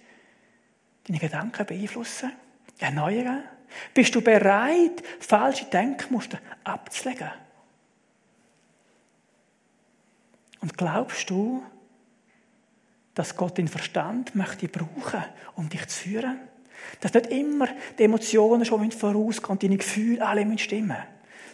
deine 1.07 1.19
Gedanken 1.19 1.65
beeinflussen? 1.65 2.31
Erneuern? 2.79 3.43
Bist 3.93 4.15
du 4.15 4.21
bereit, 4.21 5.03
falsche 5.19 5.65
Denkmuster 5.65 6.39
abzulegen? 6.63 7.29
Und 10.61 10.75
glaubst 10.75 11.29
du, 11.29 11.63
dass 13.13 13.35
Gott 13.35 13.59
den 13.59 13.67
Verstand 13.67 14.33
möchte 14.33 14.67
brauchen, 14.67 15.23
um 15.55 15.69
dich 15.69 15.87
zu 15.87 16.03
führen? 16.03 16.39
Dass 16.99 17.13
nicht 17.13 17.27
immer 17.27 17.67
die 17.99 18.03
Emotionen 18.03 18.65
schon 18.65 18.91
vorausgehen, 18.91 19.59
deine 19.59 19.77
Gefühle 19.77 20.25
alle 20.25 20.57
stimmen 20.57 20.97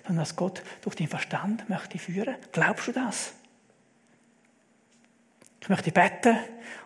sondern 0.09 0.23
dass 0.23 0.35
Gott 0.35 0.63
durch 0.81 0.95
den 0.95 1.07
Verstand 1.07 1.69
möchte 1.69 1.99
führen. 1.99 2.35
Glaubst 2.51 2.87
du 2.87 2.91
das? 2.93 3.33
Ich 5.61 5.69
möchte 5.69 5.91
beten 5.91 6.35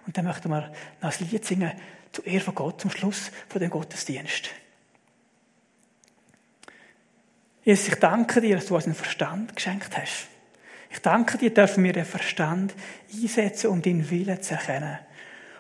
und 0.06 0.18
dann 0.18 0.26
möchten 0.26 0.50
wir 0.50 0.74
noch 1.02 1.18
ein 1.18 1.28
Lied 1.30 1.46
singen 1.46 1.72
zur 2.12 2.28
Ehre 2.28 2.44
von 2.44 2.56
Gott 2.56 2.82
zum 2.82 2.92
Schluss 2.92 3.32
von 3.48 3.62
dem 3.62 3.70
Gottesdienst. 3.70 4.50
Jesus, 7.64 7.88
ich 7.88 7.96
danke 7.96 8.42
dir, 8.42 8.58
dass 8.58 8.66
du 8.66 8.76
uns 8.76 8.88
einen 8.88 8.94
Verstand 8.94 9.56
geschenkt 9.56 9.98
hast. 9.98 10.28
Ich 10.92 11.00
danke 11.00 11.38
dir, 11.38 11.54
dürfen 11.54 11.82
wir 11.86 11.94
den 11.94 12.04
Verstand 12.04 12.74
einsetzen, 13.10 13.68
um 13.68 13.82
deinen 13.82 14.10
Willen 14.10 14.42
zu 14.42 14.56
erkennen. 14.56 15.00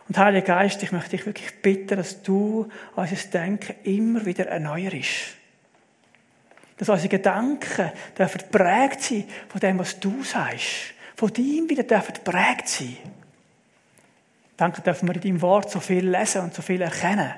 Und 0.09 0.17
Heiliger 0.17 0.47
Geist, 0.47 0.83
ich 0.83 0.91
möchte 0.91 1.11
dich 1.11 1.25
wirklich 1.25 1.61
bitten, 1.61 1.95
dass 1.95 2.23
du 2.23 2.67
unser 2.97 3.15
Denken 3.15 3.73
immer 3.85 4.25
wieder 4.25 4.47
erneuerst. 4.47 5.37
Dass 6.83 6.89
unsere 6.89 7.07
Gedanken 7.07 7.93
dürfen 8.17 8.41
prägt 8.51 9.01
sein 9.01 9.23
von 9.47 9.61
dem, 9.61 9.79
was 9.79 10.01
du 10.01 10.21
sagst. 10.21 10.93
Von 11.15 11.31
deinem 11.31 11.69
wieder 11.69 11.83
dürfen 11.83 12.15
prägt 12.25 12.67
sein. 12.67 12.97
Danke 14.57 14.81
dürfen 14.81 15.07
wir 15.07 15.15
in 15.15 15.21
deinem 15.21 15.41
Wort 15.41 15.71
so 15.71 15.79
viel 15.79 16.09
lesen 16.09 16.41
und 16.41 16.53
so 16.53 16.61
viel 16.61 16.81
erkennen, 16.81 17.33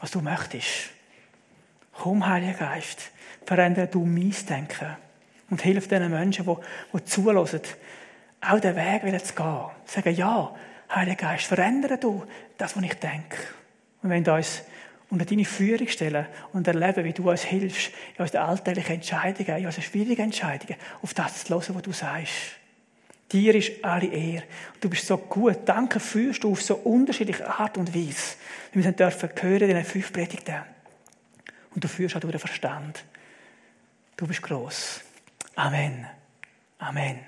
was 0.00 0.12
du 0.12 0.22
möchtest. 0.22 0.88
Komm, 1.92 2.26
Heiliger 2.26 2.54
Geist, 2.54 3.10
verändere 3.44 3.88
du 3.88 4.06
mein 4.06 4.34
Denken 4.48 4.96
und 5.50 5.60
hilf 5.60 5.88
den 5.88 6.10
Menschen, 6.10 6.46
die, 6.46 6.56
die 6.94 7.04
zulassen, 7.04 7.60
auch 8.40 8.58
den 8.58 8.74
Weg 8.74 9.04
wieder 9.04 9.22
zu 9.22 9.34
gehen. 9.34 9.66
Sagen, 9.84 10.14
ja, 10.14 10.54
Heiliger 10.94 11.28
Geist, 11.28 11.44
verändere 11.44 11.98
du 11.98 12.24
das, 12.56 12.74
was 12.74 12.82
ich 12.82 12.94
denke. 12.94 13.36
Und 14.02 14.08
wenn 14.08 14.24
du 14.24 14.32
uns 14.32 14.62
unter 15.10 15.24
deine 15.24 15.44
Führung 15.44 15.88
stellen 15.88 16.26
und 16.52 16.66
erleben, 16.66 17.04
wie 17.04 17.12
du 17.12 17.30
uns 17.30 17.42
hilfst, 17.42 17.92
in 18.16 18.22
unseren 18.22 18.42
alltäglichen 18.42 18.96
Entscheidungen, 18.96 19.58
in 19.58 19.66
unseren 19.66 19.82
schwierigen 19.82 20.22
Entscheidungen, 20.22 20.76
auf 21.02 21.14
das 21.14 21.44
zu 21.44 21.54
hören, 21.54 21.74
was 21.74 21.82
du 21.82 21.92
sagst. 21.92 22.32
Dir 23.32 23.54
ist 23.54 23.84
alle 23.84 24.06
Ehre. 24.06 24.44
Du 24.80 24.88
bist 24.88 25.06
so 25.06 25.16
gut. 25.16 25.58
Danke 25.64 25.98
führst 25.98 26.44
du 26.44 26.52
auf 26.52 26.62
so 26.62 26.76
unterschiedliche 26.76 27.46
Art 27.46 27.76
und 27.76 27.94
Weise. 27.94 28.36
Wir 28.72 28.92
dürfen 28.92 29.30
hören 29.40 29.62
in 29.62 29.76
den 29.76 29.84
fünf 29.84 30.12
Predigten. 30.12 30.62
Und 31.74 31.82
du 31.82 31.88
führst 31.88 32.14
auch 32.16 32.20
durch 32.20 32.32
den 32.32 32.40
Verstand. 32.40 33.04
Du 34.16 34.26
bist 34.26 34.42
groß. 34.42 35.00
Amen. 35.56 36.06
Amen. 36.78 37.18